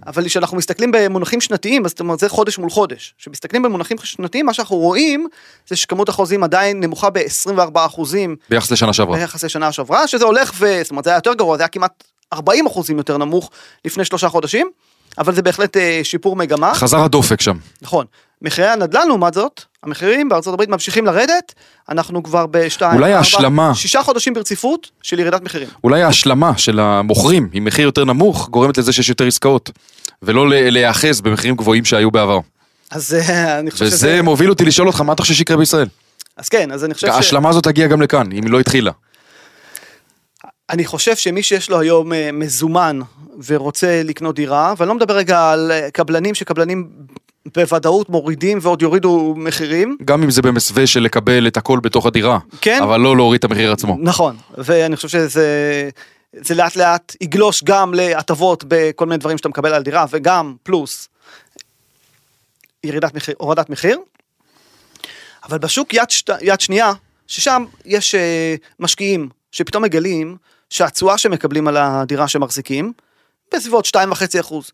אבל 0.06 0.26
כשאנחנו 0.26 0.56
מסתכלים 0.56 0.92
במונחים 0.92 1.40
שנתיים, 1.40 1.84
אז 1.84 1.90
זאת 1.90 2.00
אומרת 2.00 2.18
זה 2.18 2.28
חודש 2.28 2.58
מול 2.58 2.70
חודש. 2.70 3.14
כשמסתכלים 3.18 3.62
במונחים 3.62 3.96
שנתיים, 4.02 4.46
מה 4.46 4.54
שאנחנו 4.54 4.76
רואים 4.76 5.28
זה 5.66 5.76
שכמות 5.76 6.08
החוזים 6.08 6.44
עדיין 6.44 6.80
נמוכה 6.80 7.10
ב-24 7.10 7.70
אחוזים 7.74 8.36
ביחס 8.50 8.70
לשנה 8.70 8.92
שעברה. 8.92 9.16
ביחס 9.16 9.44
לשנה 9.44 9.72
שעברה, 9.72 10.06
שזה 10.06 10.24
הולך 10.24 10.52
ו... 10.54 10.66
זאת 10.82 10.90
אומרת 10.90 11.04
זה 11.04 11.10
היה 11.10 11.16
יותר 11.16 11.34
גרוע, 11.34 11.56
זה 11.56 11.62
היה 11.62 11.68
כמעט 11.68 12.04
40 12.32 12.66
אחוזים 12.66 12.98
יותר 12.98 13.16
נמוך 13.16 13.50
לפני 13.84 14.04
שלושה 14.04 14.28
חודשים, 14.28 14.70
אבל 15.18 15.34
זה 15.34 15.42
בהחלט 15.42 15.76
אה, 15.76 16.00
שיפור 16.02 16.36
מגמה. 16.36 16.74
חזר 16.74 17.00
הדופק 17.00 17.40
שם. 17.40 17.56
נכון. 17.82 18.06
מחירי 18.42 18.68
הנדל"ן 18.68 19.08
לעומת 19.08 19.34
זאת, 19.34 19.60
המחירים 19.82 20.28
בארצות 20.28 20.54
הברית 20.54 20.68
ממשיכים 20.68 21.06
לרדת, 21.06 21.54
אנחנו 21.88 22.22
כבר 22.22 22.46
בשתיים, 22.46 22.94
אולי 22.94 23.12
ההשלמה. 23.12 23.74
שישה 23.74 24.02
חודשים 24.02 24.34
ברציפות 24.34 24.90
של 25.02 25.18
ירידת 25.18 25.42
מחירים. 25.42 25.68
אולי 25.84 26.02
ההשלמה 26.02 26.58
של 26.58 26.80
המוכרים 26.80 27.48
עם 27.52 27.64
מחיר 27.64 27.84
יותר 27.84 28.04
נמוך 28.04 28.48
גורמת 28.48 28.78
לזה 28.78 28.92
שיש 28.92 29.08
יותר 29.08 29.26
עסקאות, 29.26 29.70
ולא 30.22 30.48
להיאחז 30.48 31.20
במחירים 31.20 31.56
גבוהים 31.56 31.84
שהיו 31.84 32.10
בעבר. 32.10 32.38
אז 32.90 33.14
אה, 33.14 33.58
אני 33.58 33.70
חושב 33.70 33.84
וזה 33.84 33.96
שזה... 33.96 34.22
מוביל 34.22 34.50
אותי 34.50 34.64
לשאול 34.64 34.88
אותך 34.88 35.00
מה 35.00 35.12
אתה 35.12 35.22
חושב 35.22 35.34
שיקרה 35.34 35.56
בישראל. 35.56 35.88
אז 36.36 36.48
כן, 36.48 36.72
אז 36.72 36.84
אני 36.84 36.94
חושב 36.94 37.06
ש... 37.06 37.10
ההשלמה 37.10 37.48
הזאת 37.48 37.64
תגיע 37.64 37.86
גם 37.86 38.02
לכאן, 38.02 38.32
אם 38.32 38.44
היא 38.44 38.50
לא 38.50 38.60
התחילה. 38.60 38.92
אני 40.70 40.84
חושב 40.84 41.16
שמי 41.16 41.42
שיש 41.42 41.70
לו 41.70 41.80
היום 41.80 42.12
אה, 42.12 42.30
מזומן 42.32 43.00
ורוצה 43.46 44.02
לקנות 44.04 44.34
דירה, 44.34 44.74
ואני 44.76 44.88
לא 44.88 44.94
מדבר 44.94 45.16
רגע 45.16 45.50
על 45.50 45.72
אה, 45.72 45.90
קבלנים 45.90 46.34
שקבלנים 46.34 46.88
בוודאות 47.54 48.08
מורידים 48.08 48.58
ועוד 48.62 48.82
יורידו 48.82 49.34
מחירים, 49.36 49.96
גם 50.04 50.22
אם 50.22 50.30
זה 50.30 50.42
במסווה 50.42 50.86
של 50.86 51.00
לקבל 51.00 51.46
את 51.46 51.56
הכל 51.56 51.80
בתוך 51.80 52.06
הדירה, 52.06 52.38
כן. 52.60 52.80
אבל 52.82 53.00
לא 53.00 53.16
להוריד 53.16 53.38
את 53.38 53.44
המחיר 53.44 53.72
עצמו. 53.72 53.96
נכון, 54.00 54.36
ואני 54.58 54.96
חושב 54.96 55.08
שזה 55.08 55.90
זה 56.32 56.54
לאט 56.54 56.76
לאט 56.76 57.16
יגלוש 57.20 57.64
גם 57.64 57.94
להטבות 57.94 58.64
בכל 58.68 59.06
מיני 59.06 59.18
דברים 59.18 59.38
שאתה 59.38 59.48
מקבל 59.48 59.74
על 59.74 59.82
דירה, 59.82 60.04
וגם 60.10 60.54
פלוס 60.62 61.08
ירידת 62.84 63.14
מחיר, 63.14 63.34
הורדת 63.38 63.70
מחיר. 63.70 63.98
אבל 65.44 65.58
בשוק 65.58 65.94
יד, 65.94 66.10
שת, 66.10 66.30
יד 66.40 66.60
שנייה, 66.60 66.92
ששם 67.26 67.64
יש 67.84 68.14
אה, 68.14 68.54
משקיעים 68.80 69.28
שפתאום 69.52 69.82
מגלים 69.82 70.36
שהתשואה 70.70 71.18
שמקבלים 71.18 71.68
על 71.68 71.76
הדירה 71.76 72.28
שמחזיקים, 72.28 72.92
בסביבות 73.54 73.86
2.5 73.86 74.40
אחוז. 74.40 74.70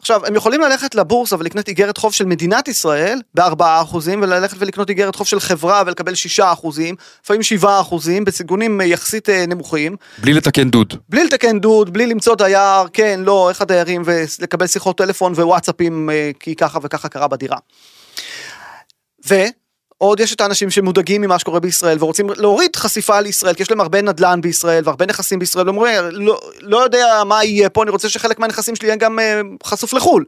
עכשיו, 0.00 0.26
הם 0.26 0.34
יכולים 0.34 0.60
ללכת 0.60 0.94
לבורסה 0.94 1.36
ולקנות 1.38 1.68
איגרת 1.68 1.98
חוב 1.98 2.12
של 2.12 2.24
מדינת 2.24 2.68
ישראל 2.68 3.20
ב-4 3.34 3.64
אחוזים, 3.82 4.22
וללכת 4.22 4.56
ולקנות 4.58 4.90
איגרת 4.90 5.16
חוב 5.16 5.26
של 5.26 5.40
חברה 5.40 5.82
ולקבל 5.86 6.14
6 6.14 6.40
אחוזים, 6.40 6.94
לפעמים 7.24 7.42
7 7.42 7.80
אחוזים, 7.80 8.24
בסיכונים 8.24 8.80
אה, 8.80 8.86
יחסית 8.86 9.28
אה, 9.28 9.44
נמוכים, 9.46 9.96
בלי 10.18 10.32
לתקן 10.32 10.70
דוד. 10.70 10.94
בלי 11.08 11.24
לתקן 11.24 11.60
דוד, 11.60 11.92
בלי 11.92 12.06
למצוא 12.06 12.34
דייר, 12.34 12.88
כן, 12.92 13.20
לא, 13.24 13.48
איך 13.48 13.60
הדיירים, 13.60 14.02
ולקבל 14.04 14.66
שיחות 14.66 14.98
טלפון 14.98 15.32
ווואטסאפים, 15.32 16.10
אה, 16.10 16.30
כי 16.40 16.54
ככה 16.54 16.78
וככה 16.82 17.08
קרה 17.08 17.28
בדירה. 17.28 17.56
ועוד 20.00 20.20
יש 20.20 20.34
את 20.34 20.40
האנשים 20.40 20.70
שמודאגים 20.70 21.20
ממה 21.20 21.38
שקורה 21.38 21.60
בישראל 21.60 21.96
ורוצים 22.00 22.30
להוריד 22.36 22.76
חשיפה 22.76 23.20
לישראל, 23.20 23.54
כי 23.54 23.62
יש 23.62 23.70
להם 23.70 23.80
הרבה 23.80 24.02
נדל"ן 24.02 24.40
בישראל 24.40 24.82
והרבה 24.86 25.06
נכסים 25.06 25.38
בישראל, 25.38 25.68
ואומרים, 25.68 26.04
לא, 26.10 26.40
לא 26.60 26.84
יודע 26.84 27.22
מה 27.26 27.44
יהיה 27.44 27.70
פה, 27.70 27.82
אני 27.82 27.90
רוצה 27.90 28.08
שחלק 28.08 28.38
מהנכסים 28.38 28.76
שלי 28.76 28.88
יהיה 28.88 28.96
גם 28.96 29.18
אה, 29.18 29.40
חשוף 29.64 29.92
לחו"ל. 29.92 30.24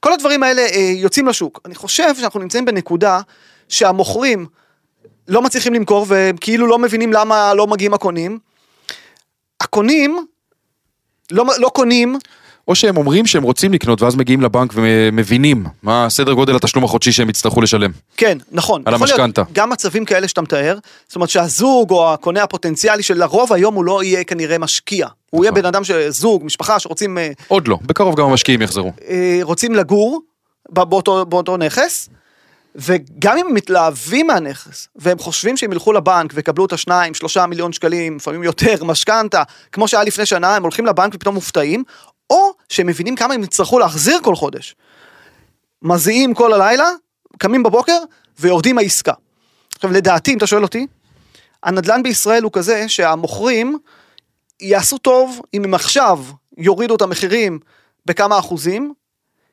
כל 0.00 0.12
הדברים 0.12 0.42
האלה 0.42 0.62
אה, 0.62 0.92
יוצאים 0.94 1.28
לשוק. 1.28 1.60
אני 1.64 1.74
חושב 1.74 2.14
שאנחנו 2.16 2.40
נמצאים 2.40 2.64
בנקודה 2.64 3.20
שהמוכרים 3.68 4.46
לא 5.28 5.42
מצליחים 5.42 5.74
למכור 5.74 6.06
והם 6.08 6.36
כאילו 6.36 6.66
לא 6.66 6.78
מבינים 6.78 7.12
למה 7.12 7.54
לא 7.54 7.66
מגיעים 7.66 7.94
הקונים. 7.94 8.38
הקונים 9.60 10.26
לא, 11.30 11.44
לא 11.58 11.68
קונים 11.68 12.18
או 12.68 12.74
שהם 12.74 12.96
אומרים 12.96 13.26
שהם 13.26 13.42
רוצים 13.42 13.72
לקנות 13.72 14.02
ואז 14.02 14.16
מגיעים 14.16 14.40
לבנק 14.40 14.72
ומבינים 14.74 15.66
מה 15.82 16.06
סדר 16.10 16.32
גודל 16.32 16.56
התשלום 16.56 16.84
החודשי 16.84 17.12
שהם 17.12 17.30
יצטרכו 17.30 17.60
לשלם. 17.60 17.90
כן, 18.16 18.38
נכון. 18.52 18.82
על 18.84 18.94
המשכנתה. 18.94 19.42
גם 19.52 19.70
מצבים 19.70 20.04
כאלה 20.04 20.28
שאתה 20.28 20.42
מתאר, 20.42 20.78
זאת 21.08 21.16
אומרת 21.16 21.30
שהזוג 21.30 21.90
או 21.90 22.12
הקונה 22.12 22.42
הפוטנציאלי 22.42 23.02
של 23.02 23.18
לרוב 23.18 23.52
היום 23.52 23.74
הוא 23.74 23.84
לא 23.84 24.02
יהיה 24.02 24.24
כנראה 24.24 24.58
משקיע. 24.58 25.06
הוא 25.30 25.44
יהיה 25.44 25.50
נכון. 25.50 25.62
בן 25.62 25.68
אדם, 25.68 25.82
זוג, 26.08 26.44
משפחה 26.44 26.78
שרוצים 26.78 27.18
אה, 27.18 27.30
עוד 27.48 27.68
לא, 27.68 27.78
בקרוב 27.82 28.16
גם 28.16 28.24
המשקיעים 28.24 28.62
יחזרו. 28.62 28.92
אה, 29.08 29.38
רוצים 29.42 29.74
לגור 29.74 30.20
באותו, 30.68 31.26
באותו 31.26 31.56
נכס, 31.56 32.08
וגם 32.74 33.38
אם 33.38 33.46
הם 33.46 33.54
מתלהבים 33.54 34.26
מהנכס, 34.26 34.88
והם 34.96 35.18
חושבים 35.18 35.56
שהם 35.56 35.72
ילכו 35.72 35.92
לבנק 35.92 36.30
ויקבלו 36.34 36.66
את 36.66 36.72
השניים, 36.72 37.14
שלושה 37.14 37.46
מיליון 37.46 37.72
שקלים, 37.72 38.16
לפעמים 38.16 38.42
יותר, 38.42 38.84
משכנתה, 38.84 39.42
כמו 39.72 39.88
שהיה 39.88 40.04
לפני 40.04 40.26
שנה, 40.26 40.56
הם 40.56 40.62
הולכים 40.62 40.86
לבנק 40.86 41.14
ופתאום 41.14 41.34
מופתעים, 41.34 41.84
או 42.32 42.52
שהם 42.68 42.86
מבינים 42.86 43.16
כמה 43.16 43.34
הם 43.34 43.42
יצטרכו 43.42 43.78
להחזיר 43.78 44.20
כל 44.22 44.34
חודש. 44.34 44.74
מזיעים 45.82 46.34
כל 46.34 46.52
הלילה, 46.52 46.90
קמים 47.38 47.62
בבוקר 47.62 47.98
ויורדים 48.38 48.76
מהעסקה. 48.76 49.12
עכשיו 49.74 49.90
לדעתי, 49.90 50.32
אם 50.32 50.38
אתה 50.38 50.46
שואל 50.46 50.62
אותי, 50.62 50.86
הנדל"ן 51.62 52.02
בישראל 52.02 52.42
הוא 52.42 52.52
כזה 52.52 52.88
שהמוכרים 52.88 53.78
יעשו 54.60 54.98
טוב 54.98 55.40
אם 55.54 55.64
הם 55.64 55.74
עכשיו 55.74 56.18
יורידו 56.58 56.94
את 56.94 57.02
המחירים 57.02 57.58
בכמה 58.06 58.38
אחוזים, 58.38 58.92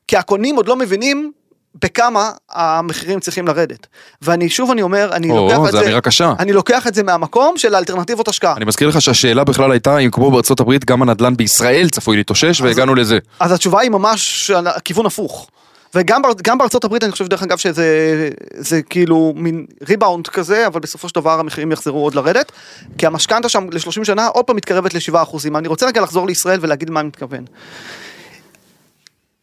כי 0.07 0.17
הקונים 0.17 0.55
עוד 0.55 0.67
לא 0.67 0.75
מבינים 0.75 1.31
בכמה 1.75 2.31
המחירים 2.51 3.19
צריכים 3.19 3.47
לרדת. 3.47 3.87
ואני 4.21 4.49
שוב 4.49 4.71
אני 4.71 4.81
אומר, 4.81 5.09
אני 5.13 5.31
או, 5.31 5.35
לוקח 5.35 5.57
את 5.67 5.71
זו 5.71 5.77
זה, 5.77 5.83
אמירה 5.85 6.01
קשה. 6.01 6.33
אני 6.39 6.53
לוקח 6.53 6.87
את 6.87 6.93
זה 6.93 7.03
מהמקום 7.03 7.57
של 7.57 7.75
האלטרנטיבות 7.75 8.27
השקעה. 8.27 8.55
אני 8.57 8.65
מזכיר 8.65 8.87
לך 8.89 9.01
שהשאלה 9.01 9.43
בכלל 9.43 9.71
הייתה 9.71 9.97
אם 9.97 10.11
כמו 10.11 10.31
בארצות 10.31 10.59
הברית 10.59 10.85
גם 10.85 11.01
הנדל"ן 11.01 11.37
בישראל 11.37 11.89
צפוי 11.89 12.17
להתאושש 12.17 12.61
והגענו 12.61 12.95
לזה. 12.95 13.19
אז 13.39 13.51
התשובה 13.51 13.81
היא 13.81 13.91
ממש 13.91 14.51
על 14.51 14.67
הכיוון 14.67 15.05
הפוך. 15.05 15.47
וגם 15.95 16.21
באר- 16.21 16.31
גם 16.43 16.57
בארצות 16.57 16.83
הברית 16.83 17.03
אני 17.03 17.11
חושב 17.11 17.27
דרך 17.27 17.43
אגב 17.43 17.57
שזה 17.57 18.29
זה 18.57 18.81
כאילו 18.81 19.33
מין 19.35 19.65
ריבאונד 19.87 20.27
כזה 20.27 20.67
אבל 20.67 20.79
בסופו 20.79 21.09
של 21.09 21.15
דבר 21.15 21.39
המחירים 21.39 21.71
יחזרו 21.71 22.03
עוד 22.03 22.15
לרדת 22.15 22.51
כי 22.97 23.05
המשכנתה 23.05 23.49
שם 23.49 23.67
ל-30 23.71 24.03
שנה 24.03 24.27
עוד 24.27 24.45
פעם 24.45 24.55
מתקרבת 24.55 24.93
ל-7 24.93 25.23
אחוזים 25.23 25.55
אני 25.57 25.67
רוצה 25.67 25.85
רגע 25.87 26.01
לחזור 26.01 26.27
לישראל 26.27 26.59
ולהגיד 26.61 26.89
מה 26.89 26.99
אני 26.99 27.07
מתכוון. 27.07 27.45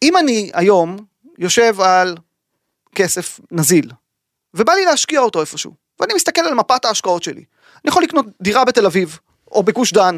אם 0.03 0.17
אני 0.17 0.51
היום 0.53 0.97
יושב 1.37 1.81
על 1.81 2.17
כסף 2.95 3.39
נזיל 3.51 3.91
ובא 4.53 4.73
לי 4.73 4.85
להשקיע 4.85 5.19
אותו 5.19 5.41
איפשהו 5.41 5.73
ואני 5.99 6.13
מסתכל 6.13 6.41
על 6.41 6.53
מפת 6.53 6.85
ההשקעות 6.85 7.23
שלי 7.23 7.43
אני 7.75 7.89
יכול 7.89 8.03
לקנות 8.03 8.25
דירה 8.41 8.65
בתל 8.65 8.85
אביב 8.85 9.19
או 9.51 9.63
בגוש 9.63 9.93
דן 9.93 10.17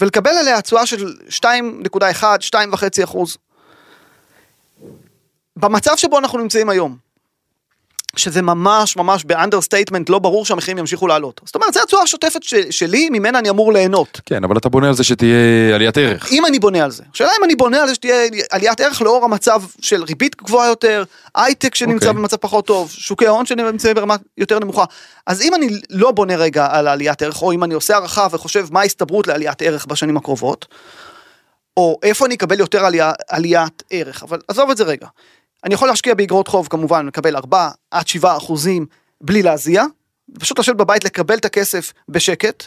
ולקבל 0.00 0.30
עליה 0.30 0.62
תשואה 0.62 0.86
של 0.86 1.14
2.1 1.28 2.22
2.5 2.22 3.04
אחוז. 3.04 3.36
במצב 5.56 5.96
שבו 5.96 6.18
אנחנו 6.18 6.38
נמצאים 6.38 6.68
היום, 6.68 6.96
שזה 8.18 8.42
ממש 8.42 8.96
ממש 8.96 9.24
ב 9.24 9.30
understatement 9.30 10.10
לא 10.10 10.18
ברור 10.18 10.44
שהמחירים 10.46 10.78
ימשיכו 10.78 11.06
לעלות. 11.06 11.40
זאת 11.44 11.54
אומרת, 11.54 11.74
זו 11.74 11.80
התשואה 11.82 12.02
השוטפת 12.02 12.42
ש- 12.42 12.54
שלי, 12.70 13.08
ממנה 13.10 13.38
אני 13.38 13.50
אמור 13.50 13.72
ליהנות. 13.72 14.20
כן, 14.26 14.44
אבל 14.44 14.56
אתה 14.56 14.68
בונה 14.68 14.88
על 14.88 14.94
זה 14.94 15.04
שתהיה 15.04 15.74
עליית 15.74 15.98
ערך. 15.98 16.32
אם 16.32 16.46
אני 16.46 16.58
בונה 16.58 16.84
על 16.84 16.90
זה. 16.90 17.02
השאלה 17.14 17.30
אם 17.38 17.44
אני 17.44 17.54
בונה 17.56 17.82
על 17.82 17.88
זה 17.88 17.94
שתהיה 17.94 18.28
עליית 18.50 18.80
ערך 18.80 19.02
לאור 19.02 19.24
המצב 19.24 19.62
של 19.80 20.04
ריבית 20.04 20.36
גבוהה 20.42 20.68
יותר, 20.68 21.04
הייטק 21.34 21.74
שנמצא 21.74 22.08
אוקיי. 22.08 22.20
במצב 22.20 22.36
פחות 22.36 22.66
טוב, 22.66 22.90
שוקי 22.90 23.26
ההון 23.26 23.46
שנמצאים 23.46 23.94
ברמה 23.94 24.16
יותר 24.38 24.58
נמוכה. 24.58 24.84
אז 25.26 25.42
אם 25.42 25.54
אני 25.54 25.80
לא 25.90 26.10
בונה 26.10 26.36
רגע 26.36 26.66
על 26.70 26.88
עליית 26.88 27.22
ערך, 27.22 27.42
או 27.42 27.52
אם 27.52 27.64
אני 27.64 27.74
עושה 27.74 27.94
הערכה 27.94 28.26
וחושב 28.30 28.66
מה 28.70 28.80
ההסתברות 28.80 29.26
לעליית 29.26 29.62
ערך 29.62 29.86
בשנים 29.86 30.16
הקרובות, 30.16 30.66
או 31.76 31.98
איפה 32.02 32.26
אני 32.26 32.34
אקבל 32.34 32.60
יותר 32.60 32.84
עליה, 32.84 33.12
עליית 33.28 33.82
ערך, 33.90 34.22
אבל 34.22 34.38
עזוב 34.48 34.70
את 34.70 34.76
זה 34.76 34.84
רגע. 34.84 35.06
אני 35.64 35.74
יכול 35.74 35.88
להשקיע 35.88 36.14
באגרות 36.14 36.48
חוב 36.48 36.66
כמובן, 36.70 37.06
לקבל 37.06 37.36
4 37.36 37.70
עד 37.90 38.08
7 38.08 38.36
אחוזים 38.36 38.86
בלי 39.20 39.42
להזיע, 39.42 39.84
פשוט 40.38 40.58
לשבת 40.58 40.76
בבית 40.76 41.04
לקבל 41.04 41.36
את 41.36 41.44
הכסף 41.44 41.92
בשקט, 42.08 42.64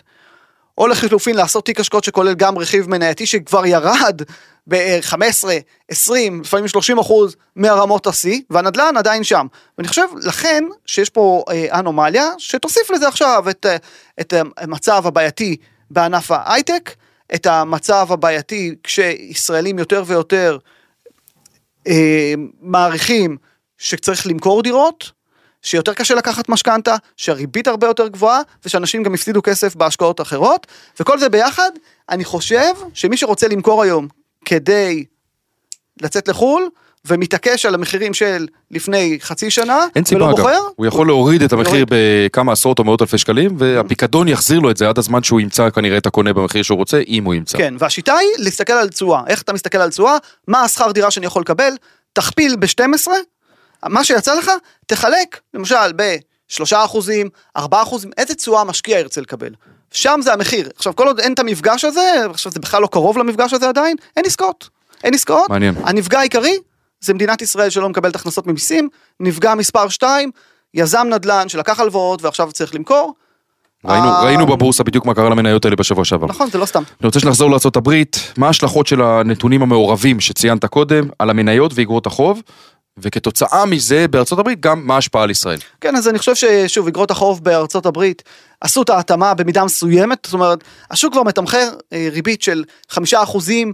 או 0.78 0.88
לחילופין 0.88 1.36
לעשות 1.36 1.66
תיק 1.66 1.80
השקעות 1.80 2.04
שכולל 2.04 2.34
גם 2.34 2.58
רכיב 2.58 2.90
מנייתי 2.90 3.26
שכבר 3.26 3.66
ירד 3.66 4.22
ב-15, 4.68 5.48
20, 5.90 6.42
לפעמים 6.42 6.68
30 6.68 7.00
אחוז 7.00 7.36
מהרמות 7.56 8.08
השיא, 8.08 8.42
והנדל"ן 8.50 8.98
עדיין 8.98 9.24
שם. 9.24 9.48
ואני 9.78 9.88
חושב, 9.88 10.08
לכן, 10.24 10.64
שיש 10.86 11.10
פה 11.10 11.44
אה, 11.50 11.80
אנומליה, 11.80 12.28
שתוסיף 12.38 12.92
לזה 12.92 13.08
עכשיו 13.08 13.50
את, 13.50 13.66
אה, 13.66 13.76
את 14.20 14.34
המצב 14.58 15.08
הבעייתי 15.08 15.58
בענף 15.92 16.32
ההייטק, 16.32 16.96
את 17.36 17.46
המצב 17.46 18.08
הבעייתי 18.10 18.76
כשישראלים 18.84 19.80
יותר 19.80 20.04
ויותר 20.08 20.58
אה, 21.88 22.34
מעריכים 22.62 23.38
שצריך 23.78 24.28
למכור 24.28 24.64
דירות, 24.64 25.12
שיותר 25.62 25.94
קשה 25.94 26.16
לקחת 26.16 26.50
משכנתה, 26.50 26.96
שהריבית 27.18 27.68
הרבה 27.68 27.88
יותר 27.88 28.08
גבוהה, 28.08 28.42
ושאנשים 28.66 29.04
גם 29.04 29.14
הפסידו 29.14 29.42
כסף 29.42 29.76
בהשקעות 29.76 30.22
אחרות, 30.22 30.68
וכל 31.00 31.20
זה 31.20 31.30
ביחד, 31.30 31.72
אני 32.10 32.26
חושב 32.26 32.74
שמי 32.94 33.18
שרוצה 33.18 33.48
למכור 33.48 33.84
היום 33.84 34.08
כדי 34.46 35.06
לצאת 36.02 36.28
לחו"ל, 36.28 36.70
ומתעקש 37.08 37.66
על 37.66 37.74
המחירים 37.76 38.14
של 38.14 38.48
לפני 38.72 39.18
חצי 39.22 39.50
שנה, 39.50 39.86
אין 39.96 40.06
סיבה 40.06 40.24
ולא 40.24 40.30
אגב, 40.30 40.38
בוחר, 40.38 40.60
הוא 40.76 40.86
יכול 40.86 41.08
להוריד 41.08 41.44
את 41.44 41.54
המחיר. 41.54 41.86
בכמה 41.90 42.52
עשרות 42.52 42.80
או 42.80 42.84
מאות 42.84 43.02
אלפי 43.02 43.18
שקלים 43.18 43.56
והפיקדון 43.58 44.28
יחזיר 44.28 44.60
לו 44.60 44.72
את 44.72 44.78
זה 44.78 44.90
עד 44.90 44.98
הזמן 44.98 45.24
שהוא 45.24 45.40
ימצא 45.40 45.70
כנראה 45.70 45.98
את 45.98 46.06
הקונה 46.06 46.34
במחיר 46.34 46.64
שהוא 46.64 46.78
רוצה, 46.78 47.02
אם 47.08 47.24
הוא 47.24 47.34
ימצא. 47.34 47.58
כן, 47.58 47.74
והשיטה 47.80 48.14
היא 48.14 48.30
להסתכל 48.38 48.74
על 48.74 48.90
תשואה. 48.90 49.22
איך 49.28 49.42
אתה 49.42 49.54
מסתכל 49.54 49.78
על 49.78 49.90
תשואה? 49.90 50.18
מה 50.48 50.62
השכר 50.62 50.92
דירה 50.92 51.12
שאני 51.12 51.26
יכול 51.26 51.42
לקבל? 51.42 51.74
תכפיל 52.14 52.56
ב-12, 52.56 53.08
מה 53.86 54.04
שיצא 54.04 54.36
לך, 54.36 54.52
תחלק, 54.86 55.40
למשל, 55.54 55.92
ב-3 55.96 56.64
אחוזים, 56.86 57.30
4 57.58 57.82
אחוזים, 57.82 58.12
איזה 58.18 58.36
תשואה 58.36 58.62
המשקיע 58.62 59.00
ירצה 59.00 59.22
לקבל. 59.22 59.50
שם 59.92 60.20
זה 60.24 60.34
המחיר. 60.34 60.70
עכשיו, 60.76 60.96
כל 60.96 61.08
עוד 61.08 61.20
אין 61.20 61.34
את 61.34 61.40
המפגש 61.40 61.86
הזה, 61.86 62.14
עכשיו 62.30 62.52
זה 62.52 62.60
בכלל 62.60 62.82
לא 62.82 62.88
קרוב 62.88 63.18
למפגש 63.18 63.54
הזה 63.54 63.70
עדיין, 63.70 63.96
אין 64.18 64.26
עסקאות. 64.26 64.70
אין 65.04 65.14
עסקאות. 65.14 65.50
מעניין. 65.50 65.76
הנפגע 65.84 66.20
העיקרי 66.20 66.58
זה 67.02 67.14
מדינת 67.14 67.42
ישראל 67.42 67.70
שלא 67.70 67.90
מקבלת 67.90 68.16
הכנסות 68.16 68.48
ממיסים, 68.48 68.90
נפגע 69.20 69.56
מספר 69.56 69.90
2, 69.90 70.32
יזם 70.74 71.08
נדל"ן 71.10 71.50
שלקח 71.50 71.80
הלוואות 71.80 72.22
ועכשיו 72.22 72.52
צריך 72.52 72.76
למכור. 72.76 73.14
ראינו, 73.86 74.08
אה, 74.08 74.24
ראינו 74.24 74.46
בבורסה 74.46 74.84
בדיוק 74.84 75.06
מה 75.06 75.14
קרה 75.14 75.30
למניות 75.30 75.66
האלה 75.66 75.76
בשבוע 75.76 76.06
שעבר. 76.06 76.28
נכון, 76.28 76.50
זה 76.50 76.58
לא 76.58 76.66
סתם. 76.66 76.84
אני 77.02 77.08
רוצה 77.08 77.20
שנחזור 77.20 77.50
לארה"ב, 77.50 77.94
מה 78.38 78.48
ההשלכות 78.48 78.88
של 78.88 79.02
הנתונים 79.02 79.62
המעורבים 79.62 80.20
שציינת 80.20 80.66
קודם 80.66 81.10
על 81.20 81.30
המניות 81.30 81.72
ואגרות 81.76 82.06
החוב, 82.06 82.42
וכתוצאה 82.98 83.66
מזה 83.66 84.08
בארצות 84.08 84.40
הברית 84.40 84.60
גם 84.60 84.88
מה 84.88 84.96
ההשפעה 84.96 85.24
על 85.24 85.32
ישראל. 85.32 85.60
כן, 85.82 85.96
אז 85.96 86.08
אני 86.08 86.20
חושב 86.20 86.36
ששוב, 86.36 86.88
אגרות 86.88 87.12
החוב 87.12 87.44
בארצות 87.44 87.86
הברית 87.86 88.24
עשו 88.62 88.82
את 88.82 88.90
ההתאמה 88.90 89.34
במידה 89.34 89.66
מסוימת, 89.66 90.20
זאת 90.24 90.34
אומרת, 90.34 90.64
השוק 90.92 91.14
כבר 91.14 91.24
מתמחר 91.24 91.70
אה, 91.94 92.08
ריבית 92.12 92.42
של 92.42 92.64
חמישה 92.90 93.24
אחוזים 93.24 93.74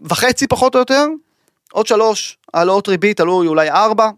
וחצי 0.00 0.46
פחות 0.46 0.74
או 0.74 0.80
יותר, 0.80 1.06
עוד 1.72 1.86
שלוש 1.86 2.38
העלאות 2.54 2.88
ריבית 2.88 3.20
עלו 3.20 3.42
אולי 3.46 3.70
ארבע, 3.70 4.10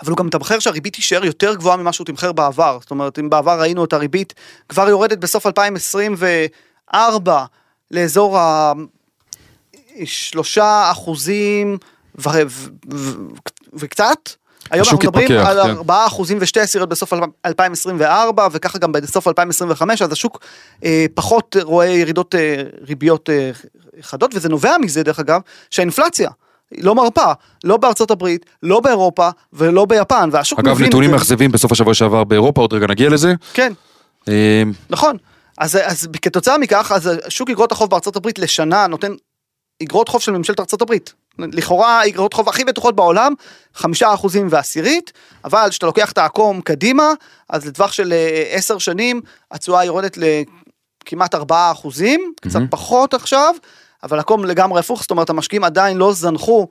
אבל 0.00 0.10
הוא 0.10 0.16
גם 0.16 0.26
מתמחר 0.26 0.58
שהריבית 0.58 0.94
תישאר 0.94 1.24
יותר 1.24 1.54
גבוהה 1.54 1.76
ממה 1.76 1.92
שהוא 1.92 2.04
תמחר 2.04 2.32
בעבר, 2.32 2.78
זאת 2.80 2.90
אומרת, 2.90 3.18
אם 3.18 3.30
בעבר 3.30 3.60
ראינו 3.60 3.84
את 3.84 3.92
הריבית 3.92 4.34
כבר 4.68 4.88
יורדת 4.88 5.18
בסוף 5.18 5.46
2024 5.46 7.44
לאזור 7.90 8.38
ה... 8.38 8.72
שלושה 10.04 10.88
אחוזים 10.90 11.78
ו... 12.18 12.28
ו... 12.28 12.68
ו... 12.94 13.10
וקצת. 13.72 14.30
היום 14.70 14.84
אנחנו 14.84 14.98
מדברים 14.98 15.32
התפכח, 15.32 15.48
על 15.48 15.62
כן. 15.62 15.70
4 15.70 16.06
אחוזים 16.06 16.38
ושתי 16.40 16.60
עשיריות 16.60 16.88
בסוף 16.88 17.12
2024 17.46 18.48
וככה 18.52 18.78
גם 18.78 18.92
בסוף 18.92 19.28
2025 19.28 20.02
אז 20.02 20.12
השוק 20.12 20.40
אה, 20.84 21.06
פחות 21.14 21.56
רואה 21.62 21.86
ירידות 21.86 22.34
אה, 22.34 22.62
ריביות 22.88 23.30
אה, 23.30 23.50
חדות 24.00 24.34
וזה 24.34 24.48
נובע 24.48 24.78
מזה 24.78 25.02
דרך 25.02 25.18
אגב 25.18 25.40
שהאינפלציה 25.70 26.30
לא 26.78 26.94
מרפה 26.94 27.32
לא 27.64 27.76
בארצות 27.76 28.10
הברית 28.10 28.46
לא 28.62 28.80
באירופה 28.80 29.28
ולא 29.52 29.84
ביפן 29.84 30.28
והשוק 30.32 30.58
אגב, 30.58 30.68
מבין 30.68 30.84
את 30.84 30.88
נתונים. 30.88 31.10
מאכזבים 31.10 31.52
בסוף 31.52 31.72
השבוע 31.72 31.94
שעבר 31.94 32.24
באירופה, 32.24 32.60
עוד 32.60 32.72
רגע 32.72 32.86
נגיע 32.86 33.08
לזה. 33.08 33.34
כן 33.52 33.72
אה, 34.28 34.62
נכון. 34.90 35.16
אז, 35.58 35.78
אז 35.84 36.08
כתוצאה 36.22 36.58
מכך, 36.58 36.92
אז 36.94 37.10
שוק 37.28 37.50
אגרות 37.50 37.72
החוב 37.72 37.90
בארצות 37.90 38.16
הברית 38.16 38.38
לשנה 38.38 38.86
נותן 38.86 39.12
אגרות 39.82 40.08
חוב 40.08 40.20
של 40.20 40.32
ממשלת 40.32 40.60
ארצות 40.60 40.82
הברית. 40.82 41.14
לכאורה 41.38 42.06
אגרות 42.06 42.34
חוב 42.34 42.48
הכי 42.48 42.64
בטוחות 42.64 42.96
בעולם, 42.96 43.34
חמישה 43.74 44.14
אחוזים 44.14 44.48
ועשירית, 44.50 45.12
אבל 45.44 45.66
כשאתה 45.70 45.86
לוקח 45.86 46.12
את 46.12 46.18
העקום 46.18 46.60
קדימה, 46.60 47.12
אז 47.50 47.66
לטווח 47.66 47.92
של 47.92 48.12
אה, 48.12 48.44
עשר 48.50 48.78
שנים, 48.78 49.20
התשואה 49.50 49.84
יורדת 49.84 50.18
לכמעט 50.18 51.34
ארבעה 51.34 51.72
אחוזים, 51.72 52.32
קצת. 52.40 52.60
פחות 52.70 53.14
עכשיו, 53.14 53.54
אבל 54.02 54.18
עקום 54.18 54.44
לגמרי 54.44 54.80
הפוך, 54.80 55.00
זאת 55.00 55.10
אומרת 55.10 55.30
המשקיעים 55.30 55.64
עדיין 55.64 55.96
לא 55.96 56.12
זנחו 56.12 56.68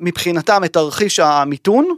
מבחינתם 0.00 0.64
את 0.64 0.72
תרחיש 0.72 1.20
המיתון, 1.20 1.88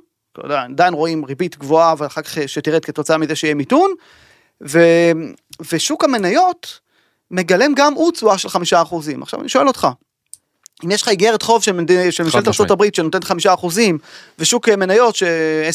עדיין 0.44 0.94
רואים 0.94 1.24
ריבית 1.24 1.58
גבוהה 1.58 1.94
ואחר 1.98 2.22
כך 2.22 2.38
שתרד 2.46 2.84
כתוצאה 2.84 3.18
מזה 3.18 3.36
שיהיה 3.36 3.54
מיתון, 3.54 3.90
ו, 4.68 4.78
ושוק 5.72 6.04
המניות 6.04 6.80
מגלם 7.30 7.74
גם 7.74 7.94
הוא 7.94 8.12
תשואה 8.12 8.38
של 8.38 8.48
חמישה 8.48 8.82
אחוזים. 8.82 9.22
עכשיו 9.22 9.40
אני 9.40 9.48
שואל 9.48 9.68
אותך, 9.68 9.88
אם 10.84 10.90
יש 10.90 11.02
לך 11.02 11.08
איגרת 11.08 11.42
חוב 11.42 11.62
של 11.62 11.72
ממשלת. 11.72 12.20
ארה"ב 12.70 12.84
שנותנת 12.96 13.24
חמישה 13.24 13.54
אחוזים, 13.54 13.98
ושוק 14.38 14.68
אה, 14.68 14.76
מניות 14.76 15.16
ש- 15.16 15.22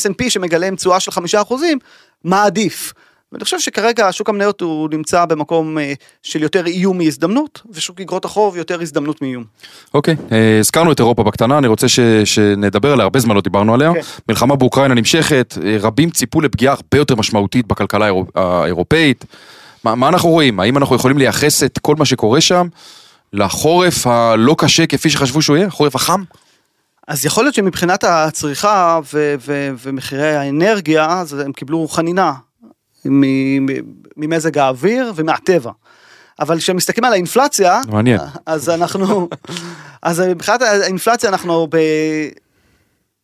S&P 0.06 0.30
שמגלם 0.30 0.76
תשואה 0.76 1.00
של 1.00 1.12
חמישה 1.12 1.42
אחוזים, 1.42 1.78
מה 2.24 2.44
עדיף? 2.44 2.94
ואני 3.32 3.44
חושב 3.44 3.60
שכרגע 3.60 4.08
שוק 4.12 4.30
המניות 4.30 4.62
הוא 4.62 4.90
נמצא 4.92 5.26
במקום 5.26 5.78
אה, 5.78 5.94
של 6.24 6.42
יותר 6.44 6.66
איום 6.66 6.98
מהזדמנות, 6.98 7.62
ושוק 7.72 8.02
אגרות 8.02 8.26
החוב 8.26 8.58
יותר 8.58 8.82
הזדמנות 8.82 9.22
מאיום. 9.22 9.44
אוקיי, 9.94 10.16
אה, 10.32 10.60
הזכרנו 10.60 10.92
את 10.92 11.00
אירופה 11.00 11.24
בקטנה, 11.24 11.58
אני 11.58 11.68
רוצה 11.68 11.88
ש, 11.88 12.00
שנדבר 12.26 12.92
עליה, 12.94 13.04
הרבה 13.04 13.20
זמן 13.20 13.36
לא 13.36 13.42
דיברנו 13.42 13.74
עליה. 13.74 13.94
כן. 13.94 14.00
מלחמה 14.30 14.56
באוקראינה 14.56 14.94
נמשכת, 14.94 15.54
רבים 15.80 16.10
ציפו 16.10 16.42
לפגיעה 16.42 16.74
הרבה 16.74 16.98
יותר 16.98 17.16
משמעותית 17.16 17.68
בכלכלה 17.68 18.06
האירופ- 18.10 18.32
האירופאית. 18.40 19.26
מה, 19.84 19.96
מה 19.96 20.08
אנחנו 20.08 20.30
רואים? 20.30 20.60
האם 20.60 20.78
אנחנו 20.78 20.96
יכולים 20.96 21.18
לייחס 21.18 21.64
את 21.64 21.80
כל 21.82 21.96
מה 21.96 22.06
שקורה 22.06 22.42
שם 22.42 22.68
לחורף 23.34 24.08
הלא 24.08 24.56
קשה 24.58 24.86
כפי 24.86 25.10
שחשבו 25.10 25.42
שהוא 25.42 25.58
יהיה? 25.58 25.68
החורף 25.68 25.96
החם? 25.96 26.24
אז 27.08 27.26
יכול 27.26 27.44
להיות 27.44 27.56
שמבחינת 27.56 28.04
הצריכה 28.04 29.00
ו- 29.14 29.36
ו- 29.48 29.70
ומחירי 29.84 30.36
האנרגיה, 30.36 31.20
אז 31.20 31.34
הם 31.34 31.54
קיבלו 31.54 31.88
חנינה 31.88 32.34
ממזג 34.18 34.58
האוויר 34.58 35.14
ומהטבע. 35.16 35.72
אבל 36.40 36.58
כשמסתכלים 36.58 37.06
על 37.06 37.14
האינפלציה, 37.14 37.82
מעניין. 37.88 38.20
אז 38.46 38.70
אנחנו, 38.70 39.30
אז 40.02 40.20
מבחינת 40.20 40.62
האינפלציה 40.62 41.30
אנחנו 41.30 41.68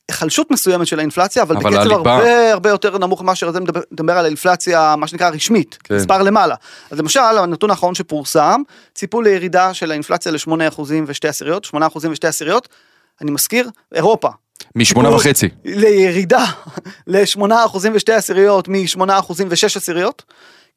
בהיחלשות 0.10 0.52
מסוימת 0.52 0.88
של 0.88 1.00
האינפלציה, 1.00 1.44
אבל, 1.44 1.56
אבל 1.58 1.70
בקצב 1.70 1.82
הליבה- 1.82 1.96
הרבה 2.16 2.52
הרבה 2.52 2.70
יותר 2.70 2.98
נמוך 2.98 3.22
ממה 3.22 3.36
שזה 3.36 3.60
מדבר, 3.92 4.18
על 4.18 4.26
האינפלציה, 4.26 4.96
מה 4.98 5.08
שנקרא 5.08 5.30
רשמית, 5.30 5.78
כן. 5.84 5.96
מספר 5.96 6.22
למעלה. 6.22 6.56
אז 6.92 7.00
למשל, 7.00 7.20
הנתון 7.20 7.70
האחרון 7.70 7.96
שפורסם, 7.96 8.62
ציפו 8.96 9.22
לירידה 9.22 9.74
של 9.74 9.92
האינפלציה 9.92 10.32
ל-8% 10.32 10.82
ושתי 11.08 11.28
עשיריות, 11.28 11.66
8% 11.66 11.78
ושתי 12.12 12.28
עשיריות, 12.28 12.68
אני 13.22 13.32
מזכיר, 13.32 13.70
אירופה. 13.96 14.30
משמונה 14.76 15.16
וחצי. 15.16 15.50
לירידה 15.66 16.46
ל-8% 17.08 17.42
ושתי 17.94 18.14
עשיריות 18.14 18.68
מ-8% 18.68 19.02
ושש 19.50 19.78
עשיריות. 19.78 20.24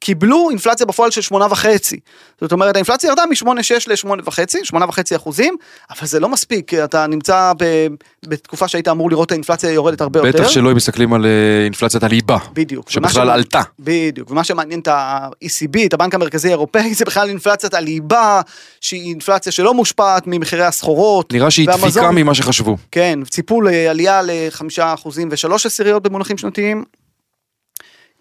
קיבלו 0.05 0.49
אינפלציה 0.49 0.85
בפועל 0.85 1.11
של 1.11 1.21
שמונה 1.21 1.45
וחצי. 1.49 1.99
זאת 2.41 2.51
אומרת 2.51 2.75
האינפלציה 2.75 3.07
ירדה 3.07 3.23
מ-8.6 3.25 3.47
ל-8.5, 3.87 4.39
שמונה 4.63 4.85
וחצי 4.87 5.15
אחוזים, 5.15 5.55
אבל 5.89 6.07
זה 6.07 6.19
לא 6.19 6.29
מספיק, 6.29 6.73
אתה 6.73 7.07
נמצא 7.07 7.51
ב- 7.59 7.87
בתקופה 8.27 8.67
שהיית 8.67 8.87
אמור 8.87 9.09
לראות 9.09 9.31
האינפלציה 9.31 9.71
יורדת 9.71 10.01
הרבה 10.01 10.19
יותר. 10.19 10.29
בטח 10.29 10.49
שלא 10.49 10.71
אם 10.71 10.75
מסתכלים 10.75 11.13
על 11.13 11.25
אה, 11.25 11.63
אינפלציית 11.63 12.03
הליבה. 12.03 12.37
בדיוק. 12.53 12.89
שבכלל 12.89 13.29
עלתה. 13.29 13.61
בדיוק, 13.79 14.31
ומה 14.31 14.43
שמעניין 14.43 14.79
את 14.79 14.87
ה-ECB, 14.87 15.79
את 15.85 15.93
הבנק 15.93 16.15
המרכזי 16.15 16.47
האירופאי, 16.47 16.93
זה 16.99 17.05
בכלל 17.05 17.29
אינפלציית 17.29 17.73
הליבה, 17.73 18.41
שהיא 18.81 19.09
אינפלציה 19.09 19.51
שלא 19.51 19.73
מושפעת 19.73 20.23
ממחירי 20.27 20.65
הסחורות. 20.65 21.33
נראה 21.33 21.51
שהיא 21.51 21.69
והמזון. 21.69 21.89
דפיקה 21.89 22.11
ממה 22.11 22.33
שחשבו. 22.35 22.77
כן, 22.91 23.19
ציפו 23.29 23.61
לעלייה 23.61 24.21
לחמישה 24.23 24.93
אחוזים 24.93 25.27
ושלוש 25.31 25.65
עשיריות 25.65 26.03
במונחים 26.03 26.37
שנתיים. 26.37 26.83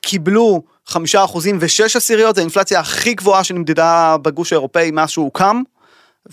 קיבלו 0.05 0.63
חמישה 0.87 1.25
אחוזים 1.25 1.59
ושש 1.61 1.97
עשיריות, 1.97 2.35
זו 2.35 2.41
האינפלציה 2.41 2.81
הכי 2.81 3.15
גבוהה 3.15 3.45
שנמדדה 3.45 4.17
בגוש 4.23 4.53
האירופאי 4.53 4.91
מאז 4.91 5.11
שהוא 5.11 5.25
הוקם. 5.25 5.63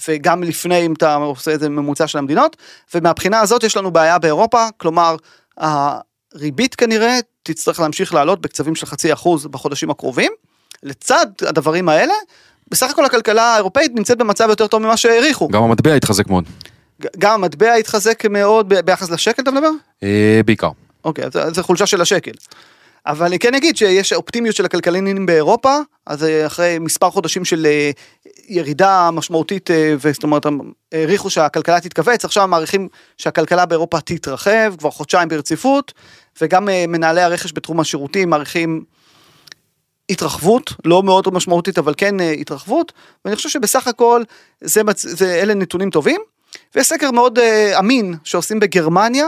וגם 0.07 0.43
לפני 0.43 0.85
אם 0.85 0.93
אתה 0.93 1.15
עושה 1.15 1.53
את 1.53 1.59
זה 1.59 1.69
ממוצע 1.69 2.07
של 2.07 2.17
המדינות, 2.17 2.57
ומהבחינה 2.93 3.39
הזאת 3.39 3.63
יש 3.63 3.77
לנו 3.77 3.91
בעיה 3.91 4.19
באירופה, 4.19 4.67
כלומר 4.77 5.15
הריבית 5.57 6.75
כנראה 6.75 7.19
תצטרך 7.43 7.79
להמשיך 7.79 8.13
לעלות 8.13 8.41
בקצבים 8.41 8.75
של 8.75 8.85
חצי 8.85 9.13
אחוז 9.13 9.47
בחודשים 9.47 9.89
הקרובים. 9.89 10.31
לצד 10.83 11.25
הדברים 11.41 11.89
האלה, 11.89 12.13
בסך 12.71 12.89
הכל 12.89 13.05
הכלכלה 13.05 13.43
האירופאית 13.43 13.91
נמצאת 13.95 14.17
במצב 14.17 14.49
יותר 14.49 14.67
טוב 14.67 14.81
ממה 14.81 14.97
שהעריכו. 14.97 15.47
גם 15.47 15.63
המטבע 15.63 15.93
התחזק 15.93 16.27
מאוד. 16.27 16.43
גם 17.17 17.33
המטבע 17.33 17.73
התחזק 17.73 18.25
מאוד 18.25 18.73
ביחס 18.85 19.09
לשקל 19.09 19.41
אתה 19.41 19.51
מדבר? 19.51 19.71
אה, 20.03 20.41
בעיקר. 20.45 20.69
אוקיי, 21.03 21.25
זה 21.53 21.63
חולשה 21.63 21.85
של 21.85 22.01
השקל. 22.01 22.31
אבל 23.05 23.25
אני 23.25 23.39
כן 23.39 23.55
אגיד 23.55 23.77
שיש 23.77 24.13
אופטימיות 24.13 24.55
של 24.55 24.65
הכלכלנים 24.65 25.25
באירופה, 25.25 25.77
אז 26.07 26.23
אה, 26.23 26.45
אחרי 26.45 26.79
מספר 26.79 27.09
חודשים 27.09 27.45
של 27.45 27.65
אה, 27.65 27.91
ירידה 28.47 29.09
משמעותית, 29.11 29.71
אה, 29.71 29.95
זאת 30.13 30.23
אומרת, 30.23 30.45
העריכו 30.91 31.29
שהכלכלה 31.29 31.79
תתכווץ, 31.79 32.25
עכשיו 32.25 32.47
מעריכים 32.47 32.87
שהכלכלה 33.17 33.65
באירופה 33.65 34.01
תתרחב 34.01 34.73
כבר 34.77 34.91
חודשיים 34.91 35.29
ברציפות, 35.29 35.93
וגם 36.41 36.69
מנהלי 36.87 37.21
הרכש 37.21 37.51
בתחום 37.55 37.79
השירותים 37.79 38.29
מעריכים 38.29 38.83
התרחבות, 40.09 40.73
לא 40.85 41.03
מאוד 41.03 41.33
משמעותית, 41.33 41.77
אבל 41.77 41.93
כן 41.97 42.15
התרחבות, 42.19 42.91
ואני 43.25 43.35
חושב 43.35 43.49
שבסך 43.49 43.87
הכל 43.87 44.23
זה, 44.61 44.81
זה, 44.95 45.35
אלה 45.41 45.53
נתונים 45.53 45.89
טובים. 45.89 46.21
ויש 46.75 46.87
סקר 46.87 47.11
מאוד 47.11 47.39
אמין 47.79 48.15
שעושים 48.23 48.59
בגרמניה, 48.59 49.27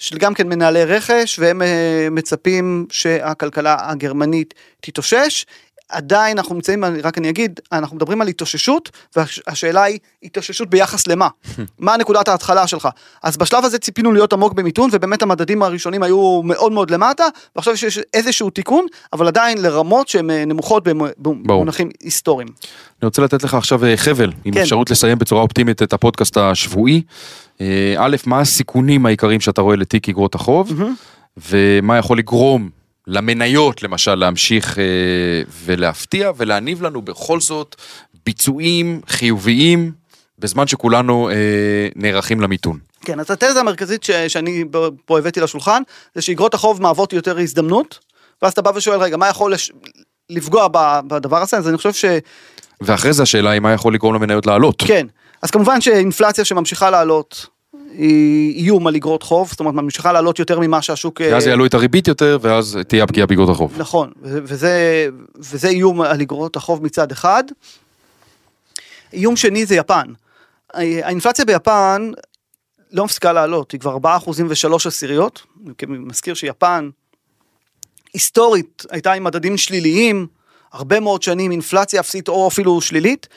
של 0.00 0.18
גם 0.18 0.34
כן 0.34 0.48
מנהלי 0.48 0.84
רכש, 0.84 1.38
והם 1.38 1.62
אה, 1.62 2.08
מצפים 2.10 2.86
שהכלכלה 2.90 3.76
הגרמנית 3.80 4.54
תתאושש. 4.80 5.46
עדיין 5.88 6.38
אנחנו 6.38 6.54
נמצאים, 6.54 6.84
רק 7.02 7.18
אני 7.18 7.28
אגיד, 7.28 7.60
אנחנו 7.72 7.96
מדברים 7.96 8.20
על 8.20 8.28
התאוששות, 8.28 8.90
והשאלה 9.16 9.82
היא 9.82 9.98
התאוששות 10.22 10.70
ביחס 10.70 11.06
למה? 11.06 11.28
מה 11.78 11.96
נקודת 11.96 12.28
ההתחלה 12.28 12.66
שלך? 12.66 12.88
אז 13.22 13.36
בשלב 13.36 13.64
הזה 13.64 13.78
ציפינו 13.78 14.12
להיות 14.12 14.32
עמוק 14.32 14.52
במיתון, 14.52 14.90
ובאמת 14.92 15.22
המדדים 15.22 15.62
הראשונים 15.62 16.02
היו 16.02 16.42
מאוד 16.44 16.72
מאוד 16.72 16.90
למטה, 16.90 17.24
ועכשיו 17.56 17.74
יש 17.74 17.98
איזשהו 18.14 18.50
תיקון, 18.50 18.86
אבל 19.12 19.26
עדיין 19.26 19.62
לרמות 19.62 20.08
שהן 20.08 20.30
אה, 20.30 20.44
נמוכות 20.44 20.88
במ- 20.88 21.10
במונחים 21.18 21.88
היסטוריים. 22.00 22.48
אני 23.02 23.06
רוצה 23.06 23.22
לתת 23.22 23.42
לך 23.42 23.54
עכשיו 23.54 23.84
אה, 23.84 23.96
חבל, 23.96 24.32
עם 24.44 24.54
כן. 24.54 24.60
אפשרות 24.60 24.90
לסיים 24.90 25.18
בצורה 25.18 25.42
אופטימית 25.42 25.82
את 25.82 25.92
הפודקאסט 25.92 26.36
השבועי. 26.36 27.02
אה, 27.60 27.94
א', 27.98 28.16
מה 28.26 28.40
הסיכונים 28.40 29.06
העיקריים 29.06 29.40
שאתה 29.40 29.60
רואה 29.60 29.76
לתיק 29.76 30.08
אגרות 30.08 30.34
החוב, 30.34 30.72
ומה 31.36 31.98
יכול 31.98 32.18
לגרום 32.18 32.70
למניות 33.06 33.82
למשל 33.82 34.14
להמשיך 34.14 34.78
אה, 34.78 34.84
ולהפתיע 35.64 36.30
ולהניב 36.36 36.82
לנו 36.82 37.02
בכל 37.02 37.40
זאת 37.40 37.76
ביצועים 38.26 39.00
חיוביים 39.06 39.92
בזמן 40.38 40.66
שכולנו 40.66 41.30
אה, 41.30 41.34
נערכים 41.96 42.40
למיתון. 42.40 42.78
כן, 43.00 43.20
אז 43.20 43.30
התזה 43.30 43.60
המרכזית 43.60 44.04
ש, 44.04 44.10
שאני 44.10 44.64
פה 45.04 45.18
הבאתי 45.18 45.40
לשולחן, 45.40 45.82
זה 46.14 46.22
שאגרות 46.22 46.54
החוב 46.54 46.82
מהוות 46.82 47.12
יותר 47.12 47.38
הזדמנות, 47.38 47.98
ואז 48.42 48.52
אתה 48.52 48.62
בא 48.62 48.70
ושואל, 48.74 49.00
רגע, 49.00 49.16
מה 49.16 49.28
יכול 49.28 49.54
לש... 49.54 49.72
לפגוע 50.30 50.68
בדבר 51.06 51.36
הזה? 51.36 51.56
אז 51.56 51.68
אני 51.68 51.76
חושב 51.76 51.92
שכן, 51.92 52.18
ואחרי 52.80 53.12
זה 53.12 53.22
השאלה 53.22 53.50
היא 53.50 53.60
מה 53.60 53.72
יכול 53.72 53.94
לגרום 53.94 54.14
למניות 54.14 54.46
לעלות. 54.46 54.82
אז 55.42 55.50
כמובן 55.50 55.80
שאינפלציה 55.80 56.44
שממשיכה 56.44 56.90
לעלות, 56.90 57.46
היא 57.92 58.64
איום 58.64 58.86
על 58.86 58.96
אגרות 58.96 59.22
חוב, 59.22 59.48
זאת 59.48 59.60
אומרת, 59.60 59.74
ממשיכה 59.74 60.12
לעלות 60.12 60.38
יותר 60.38 60.60
ממה 60.60 60.82
שהשוק... 60.82 61.20
אה, 61.20 61.38
יעלו 61.46 61.66
את 61.66 61.74
הריבית 61.74 62.08
יותר 62.08 62.38
ואז 62.40 62.78
תהיה 62.88 63.04
הפגיעה 63.04 63.26
באגרות 63.26 63.48
החוב. 63.48 63.74
נכון, 63.78 64.12
וזה, 64.22 65.06
וזה 65.38 65.68
איום 65.68 66.00
על 66.00 66.20
אגרות 66.20 66.56
החוב 66.56 66.84
מצד 66.84 67.12
אחד. 67.12 67.44
איום 69.12 69.36
שני 69.36 69.66
זה 69.66 69.76
יפן. 69.76 70.06
האינפלציה 70.74 71.44
ביפן 71.44 72.10
לא 72.92 73.04
מפסיקה 73.04 73.32
לעלות, 73.32 73.72
היא 73.72 73.80
כבר 73.80 73.90
4 73.90 74.16
אחוזים 74.16 74.46
ושלוש 74.50 74.86
עשיריות. 74.86 75.42
אני 75.66 75.98
מזכיר 75.98 76.34
שיפן 76.34 76.90
היסטורית 78.14 78.86
הייתה 78.90 79.12
עם 79.12 79.24
מדדים 79.24 79.56
שליליים, 79.56 80.26
הרבה 80.72 81.00
מאוד 81.00 81.22
שנים 81.22 81.50
אינפלציה 81.50 82.00
אפסית 82.00 82.28
או 82.28 82.48
אפילו 82.48 82.80
שלילית, 82.80 83.28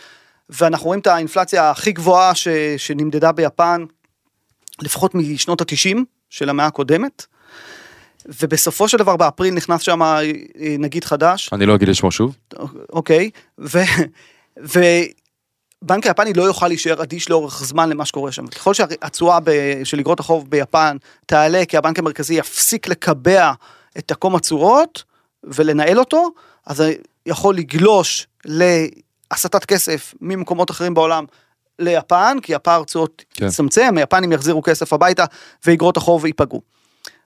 ואנחנו 0.50 0.86
רואים 0.86 1.00
את 1.00 1.08
האינפלציה 1.08 1.70
הכי 1.70 1.92
גבוהה 1.92 2.36
ש, 2.36 2.48
שנמדדה 2.78 3.32
ביפן, 3.32 3.86
לפחות 4.82 5.16
משנות 5.16 5.62
התשעים 5.62 6.06
של 6.30 6.50
המאה 6.50 6.66
הקודמת. 6.66 7.26
ובסופו 8.26 8.88
של 8.88 8.98
דבר 8.98 9.16
באפריל 9.16 9.54
נכנס 9.54 9.82
שם 9.82 10.02
אה, 10.02 10.22
נגיד 10.80 11.04
חדש, 11.04 11.50
אני 11.54 11.66
לא 11.66 11.76
אגיד 11.76 11.90
את 11.90 11.96
שמו 11.96 12.12
שוב. 12.12 12.36
אוקיי, 12.94 13.30
ו... 13.60 13.80
ובנק 14.58 16.08
היפני 16.08 16.34
לא 16.34 16.44
יוכל 16.44 16.68
להישאר 16.68 17.04
אדיש 17.04 17.30
לאורך 17.30 17.64
זמן 17.64 17.90
למה 17.90 18.06
שקורה 18.06 18.32
שם. 18.32 18.48
ככל 18.48 18.74
שהתשואה 18.74 19.38
של 19.84 20.00
אגרות 20.00 20.20
החוב 20.20 20.50
ביפן 20.50 20.98
תעלה, 21.26 21.66
כי 21.66 21.78
הבנק 21.78 22.00
המרכזי 22.00 22.34
יפסיק 22.34 22.88
לקבע 22.88 23.52
את 23.98 24.08
תקום 24.08 24.36
התשואות 24.36 25.04
ולנהל 25.44 26.00
אותו, 26.00 26.30
אז 26.66 26.84
יכול 27.26 27.56
לגלוש 27.56 28.28
להסטת 29.34 29.66
כסף 29.66 30.14
ממקומות 30.22 30.72
אחרים 30.72 30.94
בעולם 30.94 31.26
ליפן, 31.80 32.38
כי 32.42 32.56
הפער 32.56 32.84
תשואות 32.84 33.24
כן. 33.34 33.46
יצטמצם, 33.46 33.98
היפנים 33.98 34.32
יחזירו 34.32 34.62
כסף 34.62 34.94
הביתה 34.94 35.26
ואגרות 35.66 35.98
החוב 35.98 36.26
ייפגעו. 36.26 36.62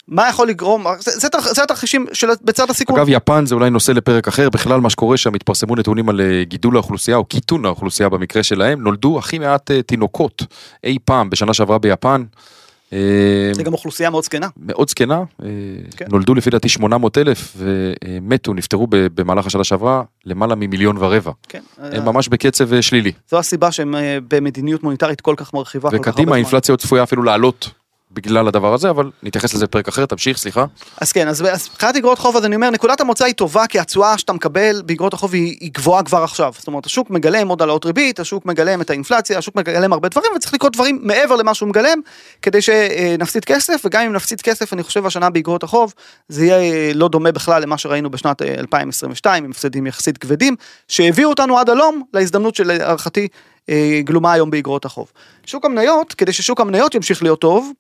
מה 0.08 0.30
יכול 0.30 0.48
לגרום, 0.48 0.86
זה, 1.00 1.12
זה, 1.12 1.28
זה 1.54 1.64
התרחישים 1.64 2.06
של 2.14 2.28
בצד 2.44 2.70
הסיכון. 2.70 3.00
אגב, 3.00 3.10
יפן 3.10 3.46
זה 3.46 3.56
אולי 3.56 3.70
נושא 3.70 3.92
לפרק 3.92 4.28
אחר, 4.28 4.50
בכלל 4.50 4.80
מה 4.80 4.90
שקורה 4.90 5.18
שם, 5.18 5.36
התפרסמו 5.36 5.76
נתונים 5.76 6.10
על 6.10 6.22
אה, 6.22 6.44
גידול 6.44 6.76
האוכלוסייה 6.76 7.18
או 7.18 7.26
קיטון 7.26 7.66
האוכלוסייה 7.66 8.10
במקרה 8.10 8.44
שלהם, 8.44 8.82
נולדו 8.82 9.20
הכי 9.20 9.40
מעט 9.40 9.72
אה, 9.72 9.82
תינוקות 9.82 10.44
אי 10.84 10.98
פעם 11.06 11.30
בשנה 11.30 11.54
שעברה 11.54 11.78
ביפן. 11.78 12.24
אה, 12.94 13.52
זה 13.54 13.64
גם 13.64 13.74
אוכלוסייה 13.74 14.10
מאוד 14.10 14.24
זקנה. 14.24 14.48
מאוד 14.58 14.90
זקנה, 14.90 15.24
אה, 15.44 15.48
כן. 15.98 16.06
נולדו 16.10 16.34
לפי 16.34 16.50
דעתי 16.50 16.70
800 16.70 17.18
אלף 17.18 17.58
ומתו, 17.58 18.54
נפטרו 18.54 18.88
במהלך 18.90 19.46
השנה 19.46 19.64
שעברה 19.64 20.04
למעלה 20.26 20.56
ממיליון 20.56 20.98
ורבע. 20.98 21.32
כן. 21.50 21.62
הם 21.78 22.06
ממש 22.06 22.28
בקצב 22.28 22.74
אה, 22.74 22.82
שלילי. 22.82 23.12
זו 23.30 23.40
הסיבה 23.40 23.72
שהם 23.72 23.96
אה, 23.96 24.18
במדיניות 24.28 24.84
מוניטרית 24.84 25.22
כל 25.22 25.34
כך 25.38 25.54
מרחיבה. 25.54 25.90
וקדימה. 25.94 26.36
האינפלציה 26.36 26.78
צפויה 26.78 27.04
אפילו 27.04 27.24
לעלות 27.24 27.70
בגלל 28.12 28.48
הדבר 28.48 28.74
הזה, 28.74 28.90
אבל 28.90 29.12
נתייחס 29.24 29.54
לזה 29.54 29.66
בפרק 29.66 29.88
אחר, 29.88 30.06
תמשיך, 30.06 30.38
סליחה. 30.38 30.66
אז 31.02 31.12
כן, 31.12 31.28
אז 31.28 31.42
מבחינת 31.42 31.96
אגרות 31.96 32.20
חוב, 32.20 32.38
אז 32.38 32.46
אני 32.46 32.56
אומר, 32.56 32.70
נקודת 32.70 33.02
המוצא 33.02 33.26
היא 33.26 33.34
טובה, 33.34 33.68
כי 33.68 33.80
התשואה 33.80 34.18
שאתה 34.18 34.34
מקבל 34.34 34.82
באגרות 34.86 35.14
החוב 35.14 35.34
היא, 35.34 35.58
היא 35.60 35.72
גבוהה 35.74 36.04
כבר 36.04 36.24
עכשיו. 36.24 36.54
זאת 36.58 36.68
אומרת, 36.68 36.86
השוק 36.86 37.10
מגלם 37.10 37.48
עוד 37.48 37.62
העלאות 37.62 37.86
ריבית, 37.86 38.20
השוק 38.20 38.46
מגלם 38.46 38.82
את 38.82 38.90
האינפלציה, 38.90 39.38
השוק 39.38 39.56
מגלם 39.56 39.94
הרבה 39.94 40.10
דברים, 40.10 40.32
וצריך 40.36 40.54
לקרות 40.54 40.74
דברים 40.74 41.00
מעבר 41.02 41.36
למה 41.36 41.54
שהוא 41.54 41.70
מגלם, 41.70 42.00
כדי 42.42 42.62
שנפסיד 42.62 43.46
כסף, 43.46 43.82
וגם 43.86 44.02
אם 44.02 44.14
נפסיד 44.14 44.42
כסף, 44.42 44.74
אני 44.74 44.84
חושב 44.84 45.06
השנה 45.06 45.30
באגרות 45.30 45.64
החוב, 45.64 45.94
זה 46.30 46.46
יהיה 46.46 46.58
אה, 46.58 46.92
לא 46.96 47.08
דומה 47.08 47.32
בכלל 47.32 47.62
למה 47.62 47.78
שראינו 47.78 48.10
בשנת 48.10 48.42
אה, 48.42 48.56
2022, 48.58 49.44
עם 49.44 49.52
הפסדים 49.52 49.88
יחסית 49.88 50.18
כבדים, 50.18 50.56
שהביאו 50.88 51.30
אותנו 51.30 51.60
עד 51.60 51.70
הלום 51.70 52.04
להזדמנות 52.14 52.56
שלהערכתי 52.56 53.22
אה, 53.22 53.57
גלומה 54.04 54.34
היום 54.34 54.50
באגרות 54.52 54.86
החוב. 54.86 55.12
שוק 55.46 55.66
המניות, 55.66 56.14
כדי 56.14 56.34
ששוק 56.34 56.62
המניות 56.62 56.96
ימשיך 56.96 57.24
להיות 57.24 57.42
טוב, 57.42 57.72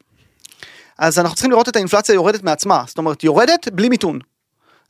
אז 0.99 1.19
אנחנו 1.19 1.35
צריכים 1.35 1.51
לראות 1.51 1.69
את 1.69 1.75
האינפלציה 1.75 2.13
יורדת 2.15 2.43
מעצמה, 2.43 2.83
זאת 2.87 2.97
אומרת 2.97 3.23
יורדת 3.23 3.67
בלי 3.73 3.89
מיתון. 3.89 4.19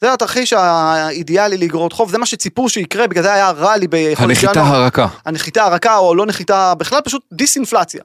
זה 0.02 0.14
התרחיש 0.14 0.54
האידיאלי 0.54 1.58
לאגרות 1.58 1.94
חוב, 1.94 2.12
זה 2.12 2.18
מה 2.18 2.26
שציפו 2.26 2.70
שיקרה, 2.70 3.08
בגלל 3.08 3.24
זה 3.24 3.34
היה 3.34 3.52
רע 3.52 3.78
לי 3.78 3.88
בחודש 3.90 4.20
הנחיתה 4.20 4.60
ינואר. 4.60 4.76
הרכה. 4.76 5.08
הנחיתה 5.26 5.64
הרכה 5.64 5.98
או 5.98 6.16
לא 6.16 6.26
נחיתה 6.26 6.74
בכלל, 6.76 7.02
פשוט 7.02 7.22
דיסאינפלציה. 7.34 8.02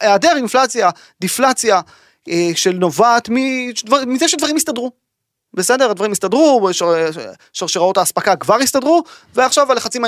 היעדר 0.00 0.32
אינפלציה, 0.36 0.90
דיפלציה, 1.20 1.80
אה, 2.28 2.50
שנובעת 2.54 3.28
מדבר- 3.32 4.04
מזה 4.06 4.28
שדברים 4.28 4.56
הסתדרו. 4.56 4.92
בסדר, 5.54 5.90
הדברים 5.90 6.12
הסתדרו, 6.12 6.68
שר- 6.72 7.10
שרשראות 7.52 7.96
האספקה 7.96 8.36
כבר 8.36 8.54
הסתדרו, 8.54 9.02
ועכשיו 9.34 9.72
הלחצים 9.72 10.02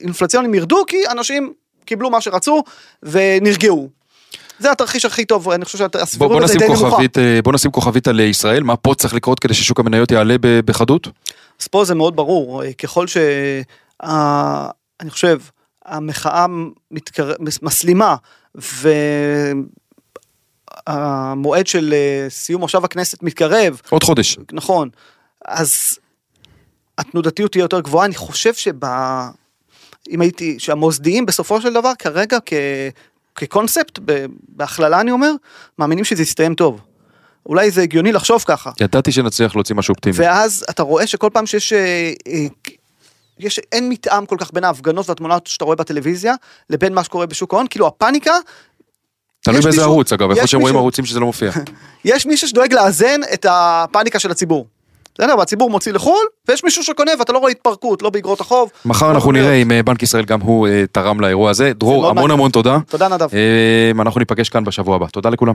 האינפלציוניים 0.00 0.54
ירדו, 0.54 0.84
כי 0.86 0.96
אנשים 1.10 1.52
קיבלו 1.84 2.10
מה 2.10 2.20
שרצו 2.20 2.62
ונרגעו. 3.02 3.88
זה 4.58 4.72
התרחיש 4.72 5.04
הכי 5.04 5.24
טוב, 5.24 5.50
אני 5.50 5.64
חושב 5.64 5.78
שהסבירות 5.78 6.42
נשים 6.42 6.58
די 6.58 6.68
נמוכה. 6.68 7.02
אה, 7.18 7.42
בוא 7.44 7.52
נשים 7.52 7.70
כוכבית 7.70 8.08
על 8.08 8.20
ישראל, 8.20 8.62
מה 8.62 8.76
פה 8.76 8.94
צריך 8.94 9.14
לקרות 9.14 9.40
כדי 9.40 9.54
ששוק 9.54 9.80
המניות 9.80 10.10
יעלה 10.12 10.36
בחדות? 10.40 11.08
אז 11.60 11.66
פה 11.66 11.84
זה 11.84 11.94
מאוד 11.94 12.16
ברור, 12.16 12.64
אה, 12.64 12.72
ככל 12.72 13.06
ש... 13.06 13.16
אני 15.00 15.10
חושב, 15.10 15.38
המחאה 15.84 16.46
מתקר... 16.90 17.32
מסלימה, 17.62 18.16
והמועד 20.88 21.66
של 21.66 21.92
אה, 21.92 22.26
סיום 22.30 22.60
מושב 22.60 22.84
הכנסת 22.84 23.22
מתקרב, 23.22 23.80
עוד 23.90 24.02
חודש. 24.02 24.38
נכון, 24.52 24.88
אז 25.44 25.98
התנודתיות 26.98 27.52
תהיה 27.52 27.62
יותר 27.62 27.80
גבוהה, 27.80 28.06
אני 28.06 28.14
חושב 28.14 28.54
שב... 28.54 28.84
אם 30.10 30.20
הייתי, 30.20 30.58
שהמוסדיים 30.58 31.26
בסופו 31.26 31.60
של 31.60 31.72
דבר 31.72 31.92
כרגע 31.98 32.38
כ... 32.46 32.52
כקונספט, 33.34 33.98
בהכללה 34.48 35.00
אני 35.00 35.10
אומר, 35.10 35.32
מאמינים 35.78 36.04
שזה 36.04 36.22
יסתיים 36.22 36.54
טוב. 36.54 36.80
אולי 37.46 37.70
זה 37.70 37.82
הגיוני 37.82 38.12
לחשוב 38.12 38.44
ככה. 38.46 38.70
ידעתי 38.80 39.12
שנצליח 39.12 39.54
להוציא 39.54 39.74
משהו 39.74 39.92
אופטימי. 39.92 40.16
ואז 40.18 40.64
אתה 40.70 40.82
רואה 40.82 41.06
שכל 41.06 41.30
פעם 41.32 41.46
שיש, 41.46 41.72
אה, 41.72 42.12
אה, 42.28 42.46
יש, 43.38 43.58
אין 43.72 43.88
מתאם 43.88 44.26
כל 44.26 44.36
כך 44.38 44.52
בין 44.52 44.64
ההפגנות 44.64 45.08
והתמונות 45.08 45.46
שאתה 45.46 45.64
רואה 45.64 45.76
בטלוויזיה, 45.76 46.34
לבין 46.70 46.94
מה 46.94 47.04
שקורה 47.04 47.26
בשוק 47.26 47.54
ההון, 47.54 47.66
כאילו 47.70 47.86
הפאניקה, 47.86 48.32
תלוי 49.44 49.54
באיזה 49.60 49.68
מישהו- 49.68 49.84
ערוץ, 49.92 50.12
אגב, 50.12 50.30
איפה 50.30 50.46
שהם 50.46 50.60
רואים 50.60 50.76
ערוצים 50.76 51.04
שזה 51.04 51.20
לא 51.20 51.26
מופיע. 51.26 51.50
יש 52.04 52.26
מישהו 52.26 52.48
שדואג 52.48 52.72
לאזן 52.74 53.20
את 53.34 53.46
הפאניקה 53.50 54.18
של 54.18 54.30
הציבור. 54.30 54.66
בסדר, 55.14 55.38
והציבור 55.38 55.70
מוציא 55.70 55.92
לחו"ל, 55.92 56.26
ויש 56.48 56.64
מישהו 56.64 56.84
שקונה 56.84 57.10
ואתה 57.18 57.32
לא 57.32 57.38
רואה 57.38 57.50
התפרקות, 57.50 58.02
לא 58.02 58.10
באגרות 58.10 58.40
החוב. 58.40 58.70
מחר 58.84 59.06
לא 59.08 59.12
אנחנו. 59.14 59.32
נראה 59.32 59.54
אם 59.54 59.72
אה, 59.72 59.82
בנק 59.82 60.02
ישראל 60.02 60.24
גם 60.24 60.40
הוא 60.40 60.68
אה, 60.68 60.84
תרם 60.92 61.20
לאירוע 61.20 61.50
הזה. 61.50 61.72
דרור, 61.72 62.06
המון. 62.08 62.30
המון 62.30 62.50
תודה. 62.50 62.78
תודה 62.88 63.08
נדב. 63.08 63.28
אה, 63.34 64.02
אנחנו 64.02 64.18
ניפגש 64.18 64.48
כאן 64.48 64.64
בשבוע 64.64 64.96
הבא. 64.96 65.06
תודה 65.06 65.30
לכולם. 65.30 65.54